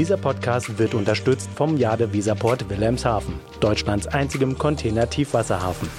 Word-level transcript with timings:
Dieser 0.00 0.16
Podcast 0.16 0.78
wird 0.78 0.94
unterstützt 0.94 1.50
vom 1.54 1.76
Jade 1.76 2.10
Visaport 2.10 2.70
Wilhelmshaven, 2.70 3.38
Deutschlands 3.60 4.06
einzigem 4.06 4.56
Container-Tiefwasserhafen. 4.56 5.90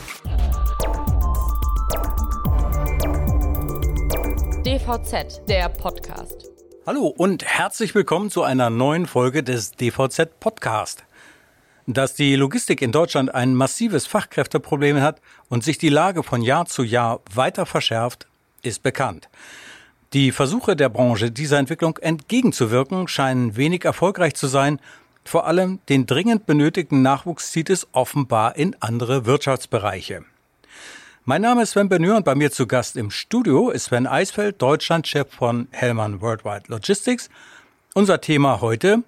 DVZ, 4.66 5.48
der 5.48 5.70
Podcast. 5.70 6.50
Hallo 6.88 7.14
und 7.16 7.46
herzlich 7.46 7.94
willkommen 7.94 8.32
zu 8.32 8.42
einer 8.42 8.72
neuen 8.72 9.06
Folge 9.06 9.44
des 9.44 9.74
DVZ 9.74 10.40
Podcast. 10.40 11.06
Dass 11.86 12.16
die 12.16 12.36
Logistik 12.36 12.82
in 12.82 12.92
Deutschland 12.92 13.36
ein 13.36 13.54
massives 13.54 14.08
Fachkräfteproblem 14.08 15.00
hat 15.00 15.22
und 15.48 15.64
sich 15.64 15.78
die 15.78 15.90
Lage 15.90 16.24
von 16.24 16.42
Jahr 16.42 16.66
zu 16.66 16.82
Jahr 16.82 17.20
weiter 17.32 17.68
verschärft, 17.68 18.26
ist 18.64 18.82
bekannt. 18.82 19.30
Die 20.14 20.34
Versuche 20.34 20.76
der 20.76 20.90
Branche, 20.90 21.32
dieser 21.32 21.58
Entwicklung 21.58 21.98
entgegenzuwirken, 21.98 23.08
scheinen 23.08 23.56
wenig 23.56 23.86
erfolgreich 23.86 24.36
zu 24.36 24.48
sein. 24.48 24.82
Vor 25.24 25.48
allem 25.48 25.80
den 25.88 26.06
dringend 26.06 26.46
benötigten 26.46 27.02
Nachwuchs 27.02 27.52
zieht 27.52 27.70
es 27.70 27.88
offenbar 27.94 28.58
in 28.58 28.76
andere 28.82 29.26
Wirtschaftsbereiche. 29.26 30.26
Mein 31.24 31.42
Name 31.42 31.62
ist 31.62 31.72
Sven 31.72 31.88
Benür 31.88 32.18
und 32.18 32.26
bei 32.26 32.36
mir 32.36 32.52
zu 32.52 32.68
Gast 32.68 32.98
im 32.98 33.10
Studio 33.10 33.70
ist 33.70 33.86
Sven 33.86 34.06
Eisfeld, 34.06 34.62
Deutschlandchef 34.62 35.32
von 35.32 35.70
Hellmann 35.72 36.20
Worldwide 36.20 36.64
Logistics. 36.68 37.30
Unser 37.94 38.20
Thema 38.20 38.60
heute 38.60 39.04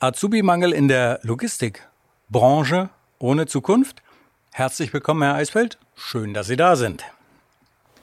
Azubi-Mangel 0.00 0.72
in 0.72 0.88
der 0.88 1.20
Logistik. 1.22 1.86
Branche 2.30 2.88
ohne 3.20 3.46
Zukunft. 3.46 4.02
Herzlich 4.50 4.92
willkommen, 4.92 5.22
Herr 5.22 5.34
Eisfeld. 5.34 5.78
Schön, 5.94 6.34
dass 6.34 6.48
Sie 6.48 6.56
da 6.56 6.74
sind. 6.74 7.04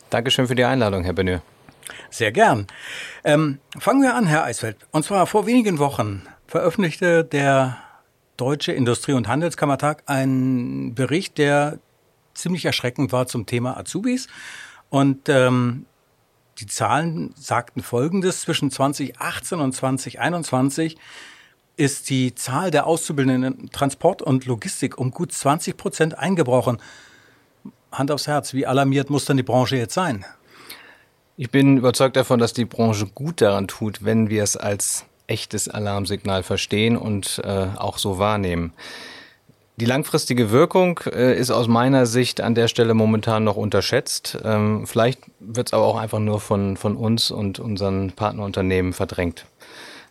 Dankeschön 0.09 0.48
für 0.48 0.55
die 0.55 0.63
Einladung, 0.63 1.03
Herr 1.03 1.13
Benür. 1.13 1.41
Sehr 2.09 2.31
gern. 2.31 2.67
Ähm, 3.23 3.59
fangen 3.77 4.02
wir 4.02 4.16
an, 4.16 4.25
Herr 4.25 4.43
Eisfeld. 4.43 4.77
Und 4.91 5.03
zwar 5.03 5.27
vor 5.27 5.45
wenigen 5.45 5.79
Wochen 5.79 6.23
veröffentlichte 6.48 7.23
der 7.23 7.77
Deutsche 8.38 8.71
Industrie- 8.71 9.13
und 9.13 9.27
Handelskammertag 9.27 10.04
einen 10.05 10.95
Bericht, 10.95 11.37
der 11.37 11.79
ziemlich 12.34 12.65
erschreckend 12.65 13.12
war 13.12 13.27
zum 13.27 13.45
Thema 13.45 13.77
Azubis. 13.77 14.27
Und 14.90 15.29
ähm, 15.29 15.85
die 16.60 16.65
Zahlen 16.65 17.34
sagten 17.35 17.82
Folgendes. 17.82 18.41
Zwischen 18.41 18.71
2018 18.71 19.60
und 19.60 19.73
2021 19.73 20.98
ist 21.77 22.10
die 22.10 22.35
Zahl 22.35 22.71
der 22.71 22.87
Auszubildenden 22.87 23.62
in 23.62 23.70
Transport 23.71 24.21
und 24.21 24.45
Logistik 24.45 24.98
um 24.98 25.12
gut 25.12 25.32
20 25.32 25.77
Prozent 25.77 26.17
eingebrochen. 26.17 26.82
Hand 27.91 28.12
aufs 28.12 28.27
Herz, 28.27 28.54
wie 28.54 28.65
alarmiert 28.65 29.10
muss 29.10 29.26
denn 29.26 29.37
die 29.37 29.43
Branche 29.43 29.77
jetzt 29.77 29.93
sein? 29.93 30.26
Ich 31.41 31.51
bin 31.51 31.77
überzeugt 31.77 32.18
davon, 32.18 32.37
dass 32.37 32.51
die 32.51 32.65
Branche 32.65 33.05
gut 33.05 33.40
daran 33.40 33.70
tut, 33.70 34.04
wenn 34.04 34.29
wir 34.29 34.43
es 34.43 34.57
als 34.57 35.05
echtes 35.26 35.70
Alarmsignal 35.70 36.43
verstehen 36.43 36.98
und 36.98 37.40
äh, 37.45 37.68
auch 37.77 37.98
so 37.98 38.20
wahrnehmen. 38.20 38.73
Die 39.77 39.85
langfristige 39.85 40.51
Wirkung 40.51 40.99
äh, 41.05 41.40
ist 41.40 41.49
aus 41.49 41.70
meiner 41.70 42.07
Sicht 42.07 42.41
an 42.41 42.55
der 42.55 42.67
Stelle 42.67 42.93
momentan 42.93 43.45
noch 43.45 43.55
unterschätzt. 43.55 44.37
Ähm, 44.43 44.85
vielleicht 44.85 45.21
wird 45.40 45.67
es 45.67 45.73
aber 45.73 45.85
auch 45.85 45.95
einfach 45.95 46.20
nur 46.20 46.41
von, 46.41 46.76
von 46.76 46.98
uns 46.98 47.32
und 47.32 47.57
unseren 47.57 48.12
Partnerunternehmen 48.12 48.91
verdrängt. 48.91 49.45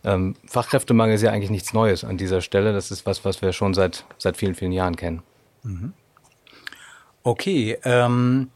Ähm, 0.05 0.35
Fachkräftemangel 0.47 1.17
ist 1.17 1.23
ja 1.23 1.31
eigentlich 1.31 1.51
nichts 1.51 1.75
Neues 1.75 2.05
an 2.05 2.17
dieser 2.17 2.41
Stelle. 2.41 2.73
Das 2.73 2.91
ist 2.91 3.05
was, 3.05 3.27
was 3.27 3.43
wir 3.43 3.53
schon 3.53 3.75
seit, 3.75 4.07
seit 4.17 4.39
vielen, 4.39 4.55
vielen 4.55 4.73
Jahren 4.73 4.97
kennen. 4.97 5.23
Mhm. 5.63 5.93
Okay, 7.23 7.77
ähm, 7.85 8.49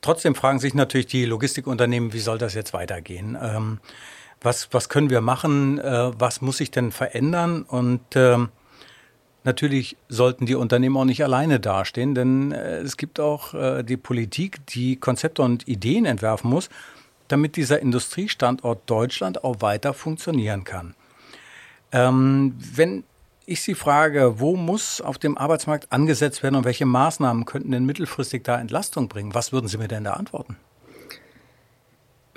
Trotzdem 0.00 0.34
fragen 0.34 0.58
sich 0.58 0.74
natürlich 0.74 1.06
die 1.06 1.24
Logistikunternehmen, 1.24 2.12
wie 2.12 2.20
soll 2.20 2.38
das 2.38 2.54
jetzt 2.54 2.72
weitergehen? 2.72 3.36
Ähm, 3.40 3.80
was, 4.40 4.68
was 4.72 4.88
können 4.88 5.10
wir 5.10 5.20
machen? 5.20 5.78
Äh, 5.78 6.12
was 6.18 6.40
muss 6.40 6.58
sich 6.58 6.70
denn 6.70 6.92
verändern? 6.92 7.62
Und 7.62 8.00
ähm, 8.14 8.50
natürlich 9.44 9.96
sollten 10.08 10.46
die 10.46 10.54
Unternehmen 10.54 10.96
auch 10.96 11.04
nicht 11.04 11.24
alleine 11.24 11.58
dastehen, 11.58 12.14
denn 12.14 12.52
äh, 12.52 12.78
es 12.78 12.96
gibt 12.96 13.18
auch 13.18 13.54
äh, 13.54 13.82
die 13.82 13.96
Politik, 13.96 14.64
die 14.66 14.96
Konzepte 14.96 15.42
und 15.42 15.66
Ideen 15.66 16.06
entwerfen 16.06 16.50
muss, 16.50 16.68
damit 17.26 17.56
dieser 17.56 17.80
Industriestandort 17.80 18.88
Deutschland 18.88 19.42
auch 19.44 19.60
weiter 19.60 19.94
funktionieren 19.94 20.64
kann. 20.64 20.94
Ähm, 21.90 22.54
wenn 22.58 23.04
ich 23.48 23.62
Sie 23.62 23.74
frage, 23.74 24.38
wo 24.40 24.56
muss 24.56 25.00
auf 25.00 25.16
dem 25.16 25.38
Arbeitsmarkt 25.38 25.90
angesetzt 25.90 26.42
werden 26.42 26.54
und 26.54 26.64
welche 26.64 26.84
Maßnahmen 26.84 27.46
könnten 27.46 27.70
denn 27.70 27.86
mittelfristig 27.86 28.44
da 28.44 28.60
Entlastung 28.60 29.08
bringen? 29.08 29.34
Was 29.34 29.52
würden 29.52 29.68
Sie 29.68 29.78
mir 29.78 29.88
denn 29.88 30.04
da 30.04 30.12
antworten? 30.12 30.56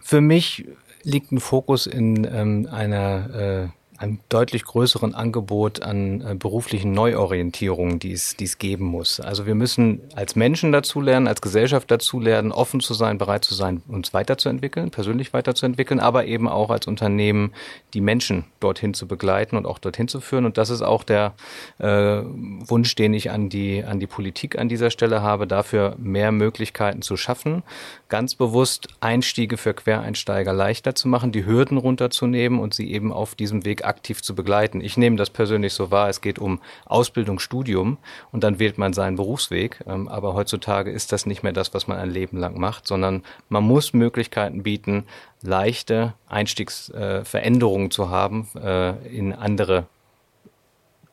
Für 0.02 0.22
mich 0.22 0.66
liegt 1.04 1.32
ein 1.32 1.40
Fokus 1.40 1.86
in 1.86 2.24
ähm, 2.24 2.68
einer 2.72 3.36
äh, 3.36 3.68
einem 4.02 4.20
deutlich 4.30 4.66
größeren 4.66 5.14
Angebot 5.14 5.84
an 5.84 6.22
äh, 6.22 6.36
beruflichen 6.36 6.92
Neuorientierungen, 6.92 8.00
die 8.00 8.14
es, 8.14 8.36
die 8.36 8.46
es 8.46 8.58
geben 8.58 8.86
muss. 8.86 9.20
Also 9.20 9.46
wir 9.46 9.54
müssen 9.54 10.02
als 10.16 10.36
Menschen 10.36 10.72
dazulernen, 10.72 11.28
als 11.28 11.42
Gesellschaft 11.42 11.92
dazulernen, 11.92 12.52
offen 12.52 12.80
zu 12.80 12.96
sein, 12.96 13.20
bereit 13.20 13.46
zu 13.46 13.54
sein, 13.54 13.84
uns 13.88 14.14
weiterzuentwickeln, 14.14 14.90
persönlich 14.90 15.34
weiterzuentwickeln, 15.34 16.00
aber 16.00 16.26
eben 16.26 16.50
auch 16.50 16.72
als 16.72 16.88
Unternehmen 16.88 17.54
die 17.94 18.02
Menschen 18.02 18.46
dorthin 18.60 18.96
zu 18.96 19.08
begleiten 19.08 19.56
und 19.56 19.68
auch 19.68 19.78
dorthin 19.78 20.08
zu 20.08 20.20
führen. 20.20 20.46
Und 20.46 20.58
das 20.58 20.72
ist 20.72 20.82
auch 20.82 21.04
der 21.04 21.34
äh, 21.78 21.86
Wunsch, 21.86 22.96
den 22.96 23.14
ich 23.14 23.30
an 23.30 23.50
die, 23.50 23.84
an 23.84 24.00
die 24.00 24.08
Politik 24.08 24.58
an 24.58 24.68
dieser 24.68 24.90
Stelle 24.90 25.22
habe, 25.22 25.46
dafür 25.46 25.96
mehr 26.00 26.32
Möglichkeiten 26.32 27.04
zu 27.04 27.18
schaffen, 27.18 27.62
ganz 28.10 28.34
bewusst 28.34 28.88
Einstiege 29.00 29.58
für 29.58 29.76
Quereinsteiger 29.76 30.54
leichter 30.54 30.96
zu 30.96 31.08
machen, 31.08 31.32
die 31.32 31.46
Hürden 31.46 31.78
runterzunehmen 31.78 32.60
und 32.60 32.74
sie 32.74 32.92
eben 32.92 33.14
auf 33.14 33.36
diesem 33.36 33.64
Weg 33.64 33.86
aktiv 33.92 34.24
zu 34.24 34.34
begleiten. 34.34 34.82
Ich 34.82 34.98
nehme 34.98 35.18
das 35.18 35.30
persönlich 35.30 35.74
so 35.74 35.92
wahr, 35.92 36.10
es 36.10 36.22
geht 36.22 36.40
um 36.40 36.60
Ausbildung, 36.86 37.40
Studium 37.40 37.98
und 38.32 38.44
dann 38.44 38.58
wählt 38.58 38.78
man 38.78 38.94
seinen 38.94 39.18
Berufsweg. 39.18 39.82
Ähm, 39.86 40.08
aber 40.08 40.34
heutzutage 40.34 40.90
ist 40.90 41.12
das 41.12 41.26
nicht 41.26 41.44
mehr 41.44 41.54
das, 41.54 41.74
was 41.74 41.88
man 41.88 41.98
ein 41.98 42.10
Leben 42.10 42.38
lang 42.38 42.58
macht, 42.58 42.88
sondern 42.88 43.24
man 43.50 43.64
muss 43.64 43.94
Möglichkeiten 43.94 44.64
bieten, 44.64 45.04
leichte 45.42 46.14
Einstiegsveränderungen 46.28 47.92
zu 47.92 48.10
haben, 48.10 48.48
äh, 48.56 48.92
in 49.08 49.34
andere 49.34 49.86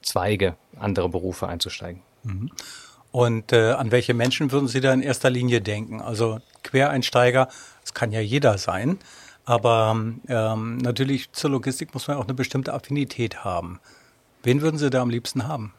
Zweige, 0.03 0.56
andere 0.78 1.09
Berufe 1.09 1.49
einzusteigen. 1.49 2.03
Mhm. 2.22 2.50
Und 3.10 3.53
äh, 3.53 3.72
an 3.72 3.91
welche 3.91 4.15
Menschen 4.15 4.53
würden 4.53 4.69
Sie 4.69 4.81
da 4.81 4.93
in 4.93 5.03
erster 5.03 5.31
Linie 5.31 5.60
denken? 5.60 6.00
Also 6.00 6.41
Quereinsteiger, 6.62 7.49
das 7.81 7.95
kann 7.95 8.12
ja 8.12 8.21
jeder 8.21 8.59
sein. 8.59 8.99
Aber 9.48 9.97
ähm, 10.28 10.76
natürlich 10.76 11.32
zur 11.32 11.48
Logistik 11.48 11.94
muss 11.94 12.06
man 12.06 12.19
auch 12.19 12.25
eine 12.25 12.34
bestimmte 12.34 12.75
Affinität 12.75 13.47
haben. 13.47 13.81
Wen 14.42 14.60
würden 14.60 14.76
Sie 14.76 14.91
da 14.91 15.00
am 15.00 15.09
liebsten 15.09 15.48
haben? 15.48 15.72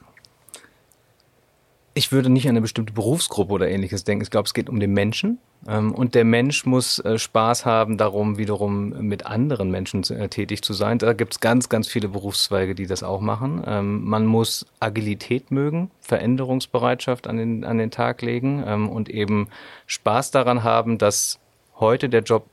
Ich 1.93 2.11
würde 2.11 2.31
nicht 2.31 2.45
an 2.45 2.51
eine 2.51 2.61
bestimmte 2.61 2.93
Berufsgruppe 2.93 3.53
oder 3.53 3.69
ähnliches 3.69 4.03
denken. 4.03 4.23
Ich 4.23 4.31
glaube, 4.31 4.47
es 4.47 4.55
geht 4.55 4.69
um 4.69 4.79
den 4.79 4.93
Menschen. 4.93 5.37
Ähm, 5.67 5.93
und 5.93 6.15
der 6.15 6.25
Mensch 6.25 6.65
muss 6.65 6.97
äh, 6.97 7.19
Spaß 7.19 7.67
haben, 7.67 7.99
darum 7.99 8.39
wiederum 8.39 8.89
mit 9.07 9.27
anderen 9.27 9.69
Menschen 9.69 10.01
äh, 10.03 10.29
tätig 10.29 10.63
zu 10.63 10.73
sein. 10.73 10.97
Da 10.97 11.13
gibt 11.13 11.33
es 11.33 11.39
ganz, 11.39 11.69
ganz 11.69 11.87
viele 11.87 12.07
Berufszweige, 12.07 12.73
die 12.73 12.87
das 12.87 13.03
auch 13.03 13.21
machen. 13.21 13.63
Ähm, 13.67 14.03
man 14.03 14.25
muss 14.25 14.65
Agilität 14.79 15.51
mögen, 15.51 15.91
Veränderungsbereitschaft 16.01 17.27
an 17.27 17.37
den, 17.37 17.63
an 17.63 17.77
den 17.77 17.91
Tag 17.91 18.23
legen 18.23 18.63
ähm, 18.65 18.89
und 18.89 19.09
eben 19.09 19.47
Spaß 19.85 20.31
daran 20.31 20.63
haben, 20.63 20.97
dass 20.97 21.37
heute 21.75 22.09
der 22.09 22.23
Job 22.23 22.47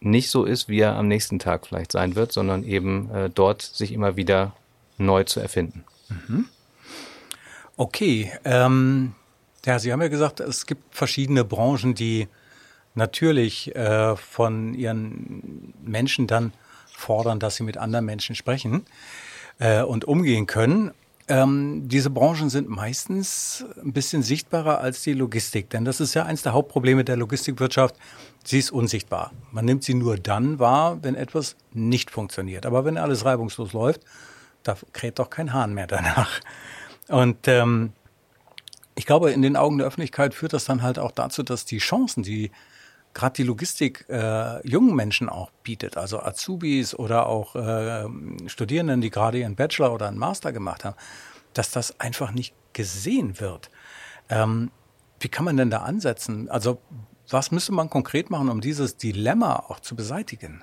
nicht 0.00 0.30
so 0.30 0.44
ist, 0.44 0.68
wie 0.68 0.80
er 0.80 0.96
am 0.96 1.08
nächsten 1.08 1.38
Tag 1.38 1.66
vielleicht 1.66 1.92
sein 1.92 2.14
wird, 2.14 2.32
sondern 2.32 2.64
eben 2.64 3.10
äh, 3.10 3.30
dort 3.30 3.62
sich 3.62 3.92
immer 3.92 4.16
wieder 4.16 4.54
neu 4.96 5.24
zu 5.24 5.40
erfinden. 5.40 5.84
Mhm. 6.08 6.46
Okay, 7.76 8.32
ähm, 8.44 9.14
ja, 9.64 9.78
Sie 9.78 9.92
haben 9.92 10.02
ja 10.02 10.08
gesagt, 10.08 10.40
es 10.40 10.66
gibt 10.66 10.94
verschiedene 10.94 11.44
Branchen, 11.44 11.94
die 11.94 12.28
natürlich 12.94 13.74
äh, 13.76 14.16
von 14.16 14.74
ihren 14.74 15.74
Menschen 15.82 16.26
dann 16.26 16.52
fordern, 16.92 17.38
dass 17.38 17.56
sie 17.56 17.62
mit 17.62 17.76
anderen 17.76 18.04
Menschen 18.04 18.34
sprechen 18.34 18.84
äh, 19.58 19.82
und 19.82 20.04
umgehen 20.04 20.46
können. 20.46 20.90
Ähm, 21.30 21.88
diese 21.88 22.08
Branchen 22.08 22.48
sind 22.48 22.70
meistens 22.70 23.64
ein 23.82 23.92
bisschen 23.92 24.22
sichtbarer 24.22 24.80
als 24.80 25.02
die 25.02 25.12
Logistik, 25.12 25.68
denn 25.70 25.84
das 25.84 26.00
ist 26.00 26.14
ja 26.14 26.24
eins 26.24 26.42
der 26.42 26.54
Hauptprobleme 26.54 27.04
der 27.04 27.16
Logistikwirtschaft. 27.16 27.96
Sie 28.44 28.58
ist 28.58 28.70
unsichtbar. 28.70 29.32
Man 29.52 29.66
nimmt 29.66 29.84
sie 29.84 29.92
nur 29.92 30.16
dann 30.16 30.58
wahr, 30.58 31.02
wenn 31.02 31.14
etwas 31.14 31.56
nicht 31.72 32.10
funktioniert. 32.10 32.64
Aber 32.64 32.86
wenn 32.86 32.96
alles 32.96 33.26
reibungslos 33.26 33.74
läuft, 33.74 34.00
da 34.62 34.76
kräht 34.94 35.18
doch 35.18 35.28
kein 35.28 35.52
Hahn 35.52 35.74
mehr 35.74 35.86
danach. 35.86 36.40
Und 37.08 37.46
ähm, 37.46 37.92
ich 38.94 39.06
glaube, 39.06 39.30
in 39.30 39.42
den 39.42 39.56
Augen 39.56 39.78
der 39.78 39.86
Öffentlichkeit 39.86 40.34
führt 40.34 40.52
das 40.54 40.64
dann 40.64 40.82
halt 40.82 40.98
auch 40.98 41.12
dazu, 41.12 41.42
dass 41.42 41.64
die 41.64 41.78
Chancen, 41.78 42.22
die 42.22 42.50
gerade 43.18 43.34
die 43.34 43.42
Logistik 43.42 44.06
äh, 44.08 44.66
jungen 44.66 44.94
Menschen 44.94 45.28
auch 45.28 45.50
bietet, 45.64 45.96
also 45.96 46.20
Azubis 46.20 46.94
oder 46.94 47.26
auch 47.26 47.56
äh, 47.56 48.06
Studierenden, 48.46 49.00
die 49.00 49.10
gerade 49.10 49.40
ihren 49.40 49.56
Bachelor 49.56 49.92
oder 49.92 50.06
einen 50.06 50.18
Master 50.18 50.52
gemacht 50.52 50.84
haben, 50.84 50.96
dass 51.52 51.72
das 51.72 51.98
einfach 51.98 52.30
nicht 52.30 52.54
gesehen 52.72 53.40
wird. 53.40 53.70
Ähm, 54.30 54.70
wie 55.18 55.28
kann 55.28 55.44
man 55.44 55.56
denn 55.56 55.68
da 55.68 55.78
ansetzen? 55.78 56.48
Also 56.48 56.78
was 57.28 57.50
müsste 57.50 57.72
man 57.72 57.90
konkret 57.90 58.30
machen, 58.30 58.48
um 58.48 58.60
dieses 58.60 58.96
Dilemma 58.96 59.56
auch 59.56 59.80
zu 59.80 59.96
beseitigen? 59.96 60.62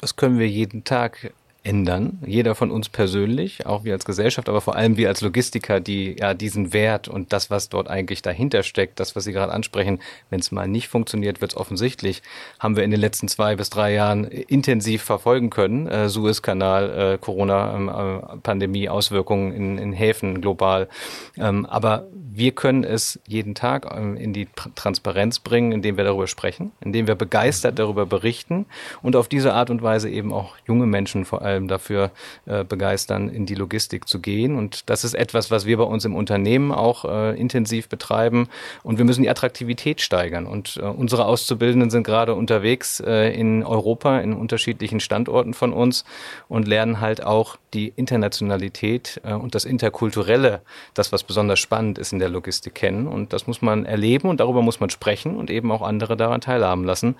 Das 0.00 0.16
können 0.16 0.40
wir 0.40 0.48
jeden 0.48 0.82
Tag 0.82 1.32
ändern. 1.66 2.18
Jeder 2.24 2.54
von 2.54 2.70
uns 2.70 2.88
persönlich, 2.88 3.66
auch 3.66 3.82
wir 3.82 3.92
als 3.92 4.04
Gesellschaft, 4.04 4.48
aber 4.48 4.60
vor 4.60 4.76
allem 4.76 4.96
wir 4.96 5.08
als 5.08 5.20
Logistiker, 5.20 5.80
die 5.80 6.16
ja 6.18 6.32
diesen 6.32 6.72
Wert 6.72 7.08
und 7.08 7.32
das, 7.32 7.50
was 7.50 7.68
dort 7.68 7.88
eigentlich 7.88 8.22
dahinter 8.22 8.62
steckt, 8.62 9.00
das, 9.00 9.16
was 9.16 9.24
Sie 9.24 9.32
gerade 9.32 9.52
ansprechen, 9.52 9.98
wenn 10.30 10.38
es 10.38 10.52
mal 10.52 10.68
nicht 10.68 10.86
funktioniert, 10.88 11.40
wird 11.40 11.52
es 11.52 11.56
offensichtlich, 11.56 12.22
haben 12.60 12.76
wir 12.76 12.84
in 12.84 12.92
den 12.92 13.00
letzten 13.00 13.26
zwei 13.26 13.56
bis 13.56 13.68
drei 13.68 13.92
Jahren 13.92 14.24
intensiv 14.24 15.02
verfolgen 15.02 15.50
können. 15.50 15.88
Äh, 15.88 16.08
Suezkanal, 16.08 17.14
äh, 17.14 17.18
Corona-Pandemie, 17.18 18.84
ähm, 18.84 18.86
äh, 18.86 18.88
Auswirkungen 18.88 19.52
in, 19.52 19.78
in 19.78 19.92
Häfen 19.92 20.40
global. 20.40 20.88
Ähm, 21.36 21.66
aber 21.66 22.06
wir 22.36 22.52
können 22.52 22.84
es 22.84 23.18
jeden 23.26 23.54
Tag 23.54 23.90
ähm, 23.96 24.16
in 24.16 24.34
die 24.34 24.46
Transparenz 24.74 25.40
bringen, 25.40 25.72
indem 25.72 25.96
wir 25.96 26.04
darüber 26.04 26.26
sprechen, 26.26 26.70
indem 26.80 27.06
wir 27.06 27.14
begeistert 27.14 27.78
darüber 27.78 28.04
berichten 28.04 28.66
und 29.02 29.16
auf 29.16 29.26
diese 29.26 29.54
Art 29.54 29.70
und 29.70 29.82
Weise 29.82 30.10
eben 30.10 30.32
auch 30.32 30.54
junge 30.66 30.86
Menschen 30.86 31.24
vor 31.24 31.40
allem 31.40 31.55
dafür 31.60 32.10
äh, 32.46 32.64
begeistern, 32.64 33.28
in 33.28 33.46
die 33.46 33.54
Logistik 33.54 34.08
zu 34.08 34.20
gehen. 34.20 34.56
Und 34.56 34.88
das 34.90 35.04
ist 35.04 35.14
etwas, 35.14 35.50
was 35.50 35.66
wir 35.66 35.76
bei 35.78 35.84
uns 35.84 36.04
im 36.04 36.14
Unternehmen 36.14 36.72
auch 36.72 37.04
äh, 37.04 37.38
intensiv 37.38 37.88
betreiben. 37.88 38.48
Und 38.82 38.98
wir 38.98 39.04
müssen 39.04 39.22
die 39.22 39.30
Attraktivität 39.30 40.00
steigern. 40.00 40.46
Und 40.46 40.76
äh, 40.76 40.82
unsere 40.82 41.24
Auszubildenden 41.24 41.90
sind 41.90 42.04
gerade 42.04 42.34
unterwegs 42.34 43.00
äh, 43.00 43.32
in 43.32 43.64
Europa, 43.64 44.18
in 44.20 44.32
unterschiedlichen 44.32 45.00
Standorten 45.00 45.54
von 45.54 45.72
uns 45.72 46.04
und 46.48 46.68
lernen 46.68 47.00
halt 47.00 47.24
auch 47.24 47.56
die 47.74 47.92
Internationalität 47.96 49.20
äh, 49.24 49.32
und 49.32 49.54
das 49.54 49.64
Interkulturelle, 49.64 50.62
das, 50.94 51.12
was 51.12 51.22
besonders 51.22 51.58
spannend 51.58 51.98
ist 51.98 52.12
in 52.12 52.18
der 52.18 52.28
Logistik 52.28 52.74
kennen. 52.74 53.06
Und 53.06 53.32
das 53.32 53.46
muss 53.46 53.62
man 53.62 53.84
erleben 53.84 54.28
und 54.28 54.40
darüber 54.40 54.62
muss 54.62 54.80
man 54.80 54.90
sprechen 54.90 55.36
und 55.36 55.50
eben 55.50 55.70
auch 55.72 55.82
andere 55.82 56.16
daran 56.16 56.40
teilhaben 56.40 56.84
lassen. 56.84 57.16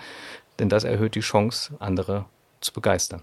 Denn 0.59 0.69
das 0.69 0.85
erhöht 0.85 1.15
die 1.15 1.21
Chance, 1.21 1.75
andere 1.79 2.25
zu 2.61 2.73
begeistern. 2.73 3.23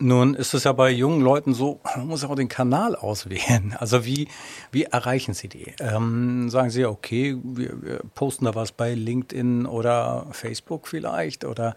Nun 0.00 0.34
ist 0.34 0.54
es 0.54 0.62
ja 0.62 0.72
bei 0.72 0.90
jungen 0.90 1.20
Leuten 1.20 1.54
so, 1.54 1.80
man 1.96 2.06
muss 2.06 2.22
auch 2.22 2.36
den 2.36 2.48
Kanal 2.48 2.94
auswählen. 2.94 3.74
Also 3.78 4.04
wie, 4.04 4.28
wie 4.72 4.84
erreichen 4.84 5.34
Sie 5.34 5.48
die? 5.48 5.72
Ähm, 5.80 6.50
sagen 6.50 6.70
Sie, 6.70 6.84
okay, 6.84 7.36
wir, 7.42 7.82
wir, 7.82 8.00
posten 8.14 8.44
da 8.44 8.54
was 8.54 8.72
bei 8.72 8.94
LinkedIn 8.94 9.66
oder 9.66 10.26
Facebook 10.32 10.88
vielleicht? 10.88 11.44
Oder 11.44 11.74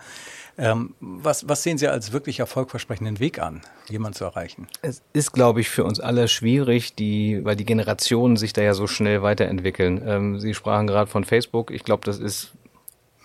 ähm, 0.57 0.95
was, 0.99 1.47
was 1.47 1.63
sehen 1.63 1.77
Sie 1.77 1.87
als 1.87 2.11
wirklich 2.11 2.39
erfolgversprechenden 2.39 3.19
Weg 3.19 3.39
an, 3.39 3.61
jemanden 3.87 4.17
zu 4.17 4.25
erreichen? 4.25 4.67
Es 4.81 5.01
ist, 5.13 5.31
glaube 5.31 5.61
ich, 5.61 5.69
für 5.69 5.83
uns 5.83 5.99
alle 5.99 6.27
schwierig, 6.27 6.95
die, 6.95 7.43
weil 7.43 7.55
die 7.55 7.65
Generationen 7.65 8.35
sich 8.35 8.53
da 8.53 8.61
ja 8.61 8.73
so 8.73 8.87
schnell 8.87 9.21
weiterentwickeln. 9.21 10.01
Ähm, 10.05 10.39
Sie 10.39 10.53
sprachen 10.53 10.87
gerade 10.87 11.09
von 11.09 11.23
Facebook. 11.23 11.71
Ich 11.71 11.83
glaube, 11.83 12.03
das 12.05 12.19
ist 12.19 12.53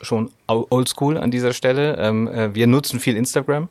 schon 0.00 0.30
oldschool 0.46 1.16
an 1.16 1.30
dieser 1.30 1.52
Stelle. 1.52 1.96
Ähm, 1.98 2.28
äh, 2.28 2.54
wir 2.54 2.66
nutzen 2.66 3.00
viel 3.00 3.16
Instagram. 3.16 3.68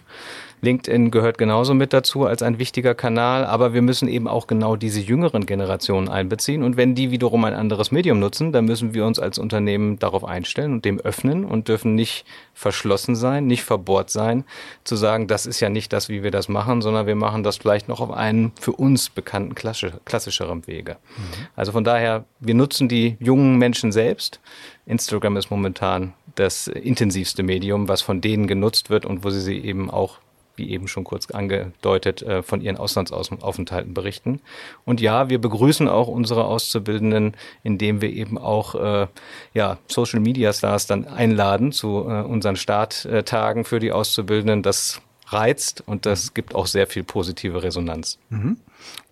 LinkedIn 0.61 1.11
gehört 1.11 1.37
genauso 1.37 1.73
mit 1.73 1.93
dazu 1.93 2.25
als 2.25 2.41
ein 2.41 2.59
wichtiger 2.59 2.95
Kanal, 2.95 3.45
aber 3.45 3.73
wir 3.73 3.81
müssen 3.81 4.07
eben 4.07 4.27
auch 4.27 4.47
genau 4.47 4.75
diese 4.75 4.99
jüngeren 4.99 5.45
Generationen 5.45 6.09
einbeziehen. 6.09 6.63
Und 6.63 6.77
wenn 6.77 6.95
die 6.95 7.11
wiederum 7.11 7.45
ein 7.45 7.53
anderes 7.53 7.91
Medium 7.91 8.19
nutzen, 8.19 8.51
dann 8.51 8.65
müssen 8.65 8.93
wir 8.93 9.05
uns 9.05 9.19
als 9.19 9.37
Unternehmen 9.37 9.99
darauf 9.99 10.25
einstellen 10.25 10.73
und 10.73 10.85
dem 10.85 10.99
öffnen 10.99 11.45
und 11.45 11.67
dürfen 11.67 11.95
nicht 11.95 12.25
verschlossen 12.53 13.15
sein, 13.15 13.47
nicht 13.47 13.63
verbohrt 13.63 14.09
sein, 14.09 14.45
zu 14.83 14.95
sagen, 14.95 15.27
das 15.27 15.45
ist 15.45 15.59
ja 15.59 15.69
nicht 15.69 15.93
das, 15.93 16.09
wie 16.09 16.23
wir 16.23 16.31
das 16.31 16.49
machen, 16.49 16.81
sondern 16.81 17.05
wir 17.05 17.15
machen 17.15 17.43
das 17.43 17.57
vielleicht 17.57 17.87
noch 17.87 17.99
auf 17.99 18.11
einen 18.11 18.51
für 18.59 18.71
uns 18.71 19.09
bekannten 19.09 19.55
klassischeren 19.55 20.67
Wege. 20.67 20.97
Mhm. 21.17 21.47
Also 21.55 21.71
von 21.71 21.83
daher, 21.83 22.25
wir 22.39 22.55
nutzen 22.55 22.87
die 22.87 23.17
jungen 23.19 23.57
Menschen 23.57 23.91
selbst. 23.91 24.39
Instagram 24.85 25.37
ist 25.37 25.51
momentan 25.51 26.13
das 26.35 26.67
intensivste 26.67 27.43
Medium, 27.43 27.87
was 27.87 28.01
von 28.01 28.21
denen 28.21 28.47
genutzt 28.47 28.89
wird 28.89 29.05
und 29.05 29.23
wo 29.23 29.29
sie 29.29 29.41
sie 29.41 29.57
eben 29.59 29.89
auch 29.89 30.19
wie 30.55 30.69
eben 30.69 30.87
schon 30.87 31.03
kurz 31.03 31.29
angedeutet, 31.31 32.21
äh, 32.21 32.43
von 32.43 32.61
ihren 32.61 32.77
Auslandsaufenthalten 32.77 33.93
berichten. 33.93 34.41
Und 34.85 35.01
ja, 35.01 35.29
wir 35.29 35.39
begrüßen 35.39 35.87
auch 35.87 36.07
unsere 36.07 36.45
Auszubildenden, 36.45 37.35
indem 37.63 38.01
wir 38.01 38.11
eben 38.11 38.37
auch 38.37 38.75
äh, 38.75 39.07
ja, 39.53 39.77
Social 39.87 40.19
Media 40.19 40.53
Stars 40.53 40.87
dann 40.87 41.07
einladen 41.07 41.71
zu 41.71 42.05
äh, 42.07 42.21
unseren 42.21 42.55
Starttagen 42.55 43.65
für 43.65 43.79
die 43.79 43.91
Auszubildenden. 43.91 44.63
Das 44.63 45.01
reizt 45.27 45.83
und 45.85 46.05
das 46.05 46.33
gibt 46.33 46.55
auch 46.55 46.67
sehr 46.67 46.87
viel 46.87 47.03
positive 47.03 47.63
Resonanz. 47.63 48.19
Mhm. 48.29 48.57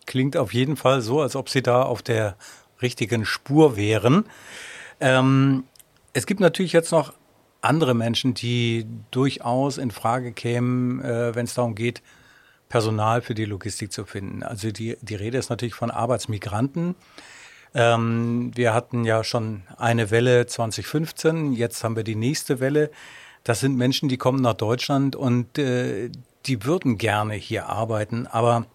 Klingt 0.05 0.37
auf 0.37 0.53
jeden 0.53 0.75
Fall 0.75 1.01
so, 1.01 1.21
als 1.21 1.35
ob 1.35 1.49
Sie 1.49 1.61
da 1.61 1.83
auf 1.83 2.01
der 2.01 2.35
richtigen 2.81 3.25
Spur 3.25 3.75
wären. 3.77 4.25
Ähm, 4.99 5.63
es 6.13 6.25
gibt 6.25 6.39
natürlich 6.39 6.73
jetzt 6.73 6.91
noch 6.91 7.13
andere 7.63 7.93
Menschen, 7.93 8.33
die 8.33 8.85
durchaus 9.11 9.77
in 9.77 9.91
Frage 9.91 10.31
kämen, 10.33 11.01
äh, 11.01 11.33
wenn 11.35 11.45
es 11.45 11.53
darum 11.53 11.75
geht, 11.75 12.01
Personal 12.69 13.21
für 13.21 13.35
die 13.35 13.45
Logistik 13.45 13.91
zu 13.91 14.05
finden. 14.05 14.43
Also 14.43 14.71
die, 14.71 14.97
die 15.01 15.15
Rede 15.15 15.37
ist 15.37 15.49
natürlich 15.49 15.75
von 15.75 15.91
Arbeitsmigranten. 15.91 16.95
Ähm, 17.75 18.51
wir 18.55 18.73
hatten 18.73 19.05
ja 19.05 19.23
schon 19.23 19.63
eine 19.77 20.11
Welle 20.11 20.45
2015, 20.45 21.53
jetzt 21.53 21.83
haben 21.83 21.95
wir 21.95 22.03
die 22.03 22.15
nächste 22.15 22.59
Welle. 22.59 22.91
Das 23.43 23.59
sind 23.59 23.75
Menschen, 23.77 24.09
die 24.09 24.17
kommen 24.17 24.41
nach 24.41 24.53
Deutschland 24.53 25.15
und 25.15 25.57
äh, 25.57 26.09
die 26.45 26.65
würden 26.65 26.97
gerne 26.97 27.35
hier 27.35 27.67
arbeiten, 27.67 28.27
aber 28.27 28.65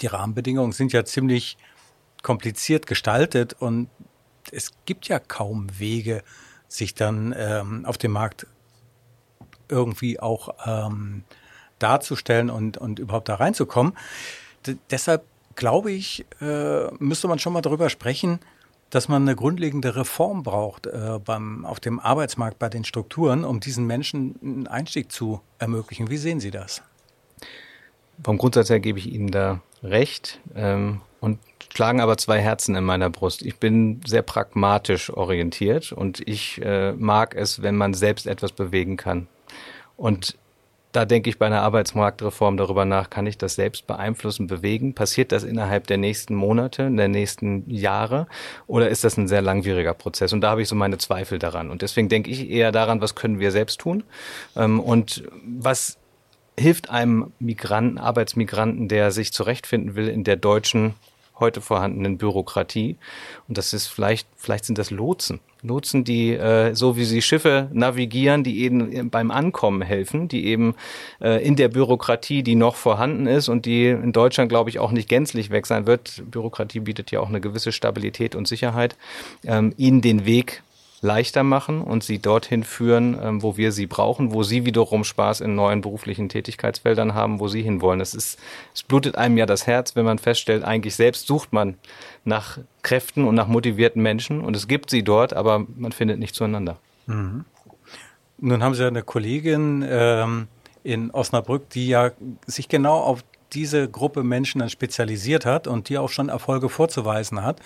die 0.00 0.06
Rahmenbedingungen 0.06 0.72
sind 0.72 0.92
ja 0.92 1.04
ziemlich 1.04 1.56
kompliziert 2.22 2.86
gestaltet 2.86 3.54
und 3.54 3.88
es 4.50 4.70
gibt 4.86 5.08
ja 5.08 5.18
kaum 5.18 5.68
Wege, 5.78 6.22
sich 6.68 6.94
dann 6.94 7.34
ähm, 7.36 7.84
auf 7.84 7.98
dem 7.98 8.12
Markt 8.12 8.46
irgendwie 9.68 10.20
auch 10.20 10.54
ähm, 10.66 11.24
darzustellen 11.78 12.50
und, 12.50 12.76
und 12.78 12.98
überhaupt 12.98 13.28
da 13.28 13.36
reinzukommen. 13.36 13.94
D 14.66 14.76
deshalb 14.90 15.24
glaube 15.56 15.92
ich, 15.92 16.24
äh, 16.40 16.92
müsste 16.98 17.28
man 17.28 17.38
schon 17.38 17.52
mal 17.52 17.60
darüber 17.60 17.88
sprechen, 17.90 18.40
dass 18.90 19.08
man 19.08 19.22
eine 19.22 19.34
grundlegende 19.34 19.96
Reform 19.96 20.42
braucht 20.42 20.86
äh, 20.86 21.18
beim, 21.24 21.64
auf 21.64 21.80
dem 21.80 21.98
Arbeitsmarkt 21.98 22.58
bei 22.58 22.68
den 22.68 22.84
Strukturen, 22.84 23.44
um 23.44 23.60
diesen 23.60 23.86
Menschen 23.86 24.36
einen 24.42 24.66
Einstieg 24.66 25.10
zu 25.10 25.40
ermöglichen. 25.58 26.10
Wie 26.10 26.16
sehen 26.16 26.40
Sie 26.40 26.50
das? 26.50 26.82
Vom 28.22 28.38
Grundsatz 28.38 28.70
her 28.70 28.80
gebe 28.80 28.98
ich 28.98 29.12
Ihnen 29.12 29.30
da 29.30 29.60
recht. 29.82 30.40
Ähm, 30.54 31.00
und 31.20 31.38
schlagen 31.74 32.00
aber 32.00 32.16
zwei 32.16 32.40
Herzen 32.40 32.76
in 32.76 32.84
meiner 32.84 33.10
Brust. 33.10 33.42
Ich 33.42 33.58
bin 33.58 34.00
sehr 34.06 34.22
pragmatisch 34.22 35.10
orientiert 35.10 35.92
und 35.92 36.26
ich 36.26 36.62
äh, 36.62 36.92
mag 36.92 37.34
es, 37.34 37.62
wenn 37.62 37.76
man 37.76 37.94
selbst 37.94 38.26
etwas 38.26 38.52
bewegen 38.52 38.96
kann. 38.96 39.26
Und 39.96 40.36
da 40.92 41.04
denke 41.04 41.28
ich 41.28 41.38
bei 41.38 41.46
einer 41.46 41.62
Arbeitsmarktreform 41.62 42.56
darüber 42.56 42.84
nach, 42.84 43.10
kann 43.10 43.26
ich 43.26 43.36
das 43.36 43.56
selbst 43.56 43.88
beeinflussen, 43.88 44.46
bewegen? 44.46 44.94
Passiert 44.94 45.32
das 45.32 45.42
innerhalb 45.42 45.88
der 45.88 45.98
nächsten 45.98 46.36
Monate, 46.36 46.88
der 46.88 47.08
nächsten 47.08 47.68
Jahre? 47.68 48.28
Oder 48.68 48.88
ist 48.88 49.02
das 49.02 49.16
ein 49.16 49.26
sehr 49.26 49.42
langwieriger 49.42 49.94
Prozess? 49.94 50.32
Und 50.32 50.42
da 50.42 50.50
habe 50.50 50.62
ich 50.62 50.68
so 50.68 50.76
meine 50.76 50.98
Zweifel 50.98 51.40
daran. 51.40 51.72
Und 51.72 51.82
deswegen 51.82 52.08
denke 52.08 52.30
ich 52.30 52.48
eher 52.48 52.70
daran, 52.70 53.00
was 53.00 53.16
können 53.16 53.40
wir 53.40 53.50
selbst 53.50 53.80
tun? 53.80 54.04
Ähm, 54.54 54.78
und 54.78 55.24
was 55.44 55.98
hilft 56.56 56.90
einem 56.90 57.32
Migranten, 57.40 57.98
Arbeitsmigranten, 57.98 58.86
der 58.86 59.10
sich 59.10 59.32
zurechtfinden 59.32 59.96
will 59.96 60.06
in 60.06 60.22
der 60.22 60.36
deutschen 60.36 60.94
heute 61.38 61.60
vorhandenen 61.60 62.18
Bürokratie. 62.18 62.96
Und 63.48 63.58
das 63.58 63.72
ist 63.72 63.88
vielleicht, 63.88 64.28
vielleicht 64.36 64.64
sind 64.64 64.78
das 64.78 64.90
Lotsen. 64.90 65.40
Lotsen, 65.62 66.04
die 66.04 66.34
äh, 66.34 66.74
so 66.74 66.96
wie 66.96 67.04
sie 67.04 67.22
Schiffe 67.22 67.68
navigieren, 67.72 68.44
die 68.44 68.60
eben 68.60 69.10
beim 69.10 69.30
Ankommen 69.30 69.82
helfen, 69.82 70.28
die 70.28 70.46
eben 70.46 70.74
äh, 71.20 71.44
in 71.44 71.56
der 71.56 71.68
Bürokratie, 71.68 72.42
die 72.42 72.54
noch 72.54 72.76
vorhanden 72.76 73.26
ist 73.26 73.48
und 73.48 73.66
die 73.66 73.88
in 73.88 74.12
Deutschland, 74.12 74.50
glaube 74.50 74.70
ich, 74.70 74.78
auch 74.78 74.92
nicht 74.92 75.08
gänzlich 75.08 75.50
weg 75.50 75.66
sein 75.66 75.86
wird. 75.86 76.22
Bürokratie 76.30 76.80
bietet 76.80 77.10
ja 77.10 77.20
auch 77.20 77.28
eine 77.28 77.40
gewisse 77.40 77.72
Stabilität 77.72 78.34
und 78.34 78.46
Sicherheit, 78.46 78.96
ähm, 79.44 79.72
ihnen 79.76 80.02
den 80.02 80.26
Weg 80.26 80.62
leichter 81.04 81.42
machen 81.42 81.82
und 81.82 82.02
sie 82.02 82.18
dorthin 82.18 82.64
führen, 82.64 83.16
ähm, 83.22 83.42
wo 83.42 83.56
wir 83.56 83.70
sie 83.70 83.86
brauchen, 83.86 84.32
wo 84.32 84.42
sie 84.42 84.64
wiederum 84.64 85.04
Spaß 85.04 85.42
in 85.42 85.54
neuen 85.54 85.82
beruflichen 85.82 86.28
Tätigkeitsfeldern 86.28 87.14
haben, 87.14 87.38
wo 87.40 87.46
sie 87.46 87.62
hinwollen. 87.62 88.00
Es 88.00 88.14
ist, 88.14 88.38
es 88.74 88.82
blutet 88.82 89.16
einem 89.16 89.36
ja 89.36 89.46
das 89.46 89.66
Herz, 89.66 89.94
wenn 89.94 90.06
man 90.06 90.18
feststellt, 90.18 90.64
eigentlich 90.64 90.96
selbst 90.96 91.26
sucht 91.26 91.52
man 91.52 91.76
nach 92.24 92.58
Kräften 92.82 93.24
und 93.26 93.34
nach 93.34 93.46
motivierten 93.46 94.02
Menschen 94.02 94.40
und 94.40 94.56
es 94.56 94.66
gibt 94.66 94.90
sie 94.90 95.02
dort, 95.02 95.34
aber 95.34 95.66
man 95.76 95.92
findet 95.92 96.18
nicht 96.18 96.34
zueinander. 96.34 96.78
Mhm. 97.06 97.44
Nun 98.38 98.62
haben 98.62 98.74
Sie 98.74 98.84
eine 98.84 99.02
Kollegin 99.02 99.84
ähm, 99.88 100.48
in 100.82 101.10
Osnabrück, 101.12 101.70
die 101.70 101.86
ja 101.86 102.10
sich 102.46 102.68
genau 102.68 102.98
auf 102.98 103.24
diese 103.52 103.88
Gruppe 103.88 104.24
Menschen 104.24 104.58
dann 104.58 104.70
spezialisiert 104.70 105.46
hat 105.46 105.66
und 105.66 105.88
die 105.88 105.98
auch 105.98 106.08
schon 106.08 106.28
Erfolge 106.28 106.68
vorzuweisen 106.68 107.42
hat. 107.42 107.60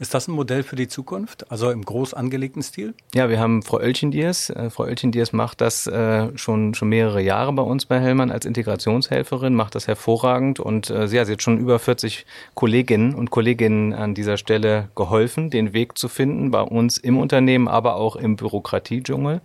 Ist 0.00 0.14
das 0.14 0.28
ein 0.28 0.32
Modell 0.32 0.62
für 0.62 0.76
die 0.76 0.86
Zukunft, 0.86 1.50
also 1.50 1.72
im 1.72 1.84
groß 1.84 2.14
angelegten 2.14 2.62
Stil? 2.62 2.94
Ja, 3.16 3.28
wir 3.28 3.40
haben 3.40 3.64
Frau 3.64 3.78
Oelchendiers. 3.78 4.48
Äh, 4.50 4.70
Frau 4.70 4.84
Oelchendiers 4.84 5.32
macht 5.32 5.60
das 5.60 5.88
äh, 5.88 6.28
schon, 6.38 6.74
schon 6.74 6.88
mehrere 6.88 7.20
Jahre 7.20 7.52
bei 7.52 7.62
uns 7.62 7.84
bei 7.84 7.98
Hellmann 7.98 8.30
als 8.30 8.46
Integrationshelferin, 8.46 9.56
macht 9.56 9.74
das 9.74 9.88
hervorragend 9.88 10.60
und 10.60 10.88
äh, 10.88 11.08
sie 11.08 11.18
hat 11.18 11.42
schon 11.42 11.58
über 11.58 11.80
40 11.80 12.26
Kolleginnen 12.54 13.12
und 13.12 13.30
Kolleginnen 13.30 13.92
an 13.92 14.14
dieser 14.14 14.36
Stelle 14.36 14.88
geholfen, 14.94 15.50
den 15.50 15.72
Weg 15.72 15.98
zu 15.98 16.06
finden 16.06 16.52
bei 16.52 16.62
uns 16.62 16.98
im 16.98 17.18
Unternehmen, 17.18 17.66
aber 17.66 17.96
auch 17.96 18.14
im 18.14 18.36
Bürokratiedschungel. 18.36 19.40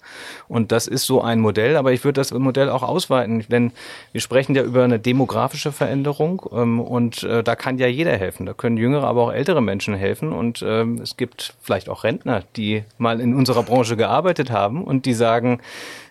Und 0.47 0.71
das 0.71 0.85
ist 0.85 1.07
so 1.07 1.23
ein 1.23 1.39
Modell, 1.39 1.77
aber 1.77 1.93
ich 1.93 2.03
würde 2.03 2.21
das 2.21 2.31
Modell 2.31 2.69
auch 2.69 2.83
ausweiten, 2.83 3.43
denn 3.49 3.71
wir 4.11 4.21
sprechen 4.21 4.53
ja 4.53 4.61
über 4.61 4.83
eine 4.83 4.99
demografische 4.99 5.71
Veränderung 5.71 6.43
ähm, 6.51 6.79
und 6.79 7.23
äh, 7.23 7.41
da 7.41 7.55
kann 7.55 7.79
ja 7.79 7.87
jeder 7.87 8.15
helfen. 8.15 8.45
Da 8.45 8.53
können 8.53 8.77
jüngere, 8.77 9.07
aber 9.07 9.23
auch 9.23 9.33
ältere 9.33 9.63
Menschen 9.63 9.95
helfen 9.95 10.31
und 10.43 10.61
ähm, 10.61 10.99
es 11.01 11.15
gibt 11.15 11.55
vielleicht 11.61 11.87
auch 11.87 12.03
Rentner, 12.03 12.43
die 12.57 12.83
mal 12.97 13.21
in 13.21 13.33
unserer 13.33 13.63
Branche 13.63 13.95
gearbeitet 13.95 14.51
haben 14.51 14.83
und 14.83 15.05
die 15.05 15.13
sagen, 15.13 15.61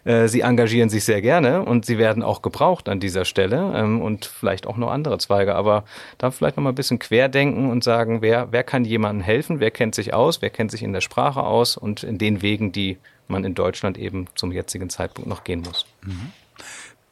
äh, 0.05 0.27
sie 0.27 0.41
engagieren 0.41 0.89
sich 0.89 1.05
sehr 1.05 1.21
gerne 1.21 1.63
und 1.63 1.85
sie 1.85 1.99
werden 1.99 2.23
auch 2.23 2.41
gebraucht 2.41 2.89
an 2.89 2.99
dieser 2.99 3.27
Stelle 3.27 3.73
ähm, 3.77 4.01
und 4.01 4.25
vielleicht 4.25 4.67
auch 4.67 4.79
noch 4.79 4.91
andere 4.91 5.19
Zweige. 5.19 5.55
Aber 5.55 5.85
da 6.17 6.31
vielleicht 6.31 6.57
noch 6.57 6.65
mal 6.65 6.71
ein 6.71 6.75
bisschen 6.75 6.99
querdenken 6.99 7.71
und 7.71 7.85
sagen, 7.85 8.23
wer, 8.23 8.49
wer 8.53 8.65
kann 8.65 8.87
jemandem 8.87 9.23
helfen, 9.23 9.61
wer 9.61 9.71
kennt 9.71 9.95
sich 9.95 10.15
aus, 10.15 10.41
wer 10.41 10.51
kennt 10.51 10.71
sich 10.71 10.83
in 10.83 10.95
der 10.95 11.03
Sprache 11.03 11.43
aus 11.43 11.77
und 11.77 12.03
in 12.03 12.17
den 12.17 12.41
Wegen, 12.41 12.73
die 12.73 12.97
man 13.29 13.45
in 13.45 13.55
Deutschland 13.55 13.99
eben 13.99 14.27
zum 14.35 14.51
jetzigen 14.51 14.89
Zeitpunkt 14.89 15.29
noch 15.29 15.45
gehen 15.45 15.61
muss. 15.61 15.85
Mhm. 16.03 16.33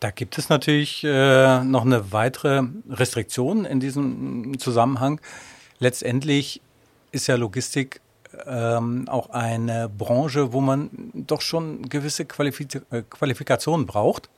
Da 0.01 0.11
gibt 0.11 0.39
es 0.39 0.49
natürlich 0.49 1.05
äh, 1.05 1.63
noch 1.63 1.85
eine 1.85 2.13
weitere 2.13 2.63
Restriktion 2.89 3.67
in 3.67 3.79
diesem 3.81 4.59
Zusammenhang. 4.59 5.21
Letztendlich 5.79 6.63
ist 7.13 7.27
ja 7.27 7.37
Logistik 7.37 8.01
ähm, 8.47 9.09
auch 9.09 9.31
eine 9.31 9.89
Branche, 9.89 10.53
wo 10.53 10.61
man 10.61 10.91
doch 11.15 11.41
schon 11.41 11.89
gewisse 11.89 12.25
Qualifiz 12.25 12.81
äh, 12.91 13.03
Qualifikationen 13.03 13.87
braucht, 13.87 14.29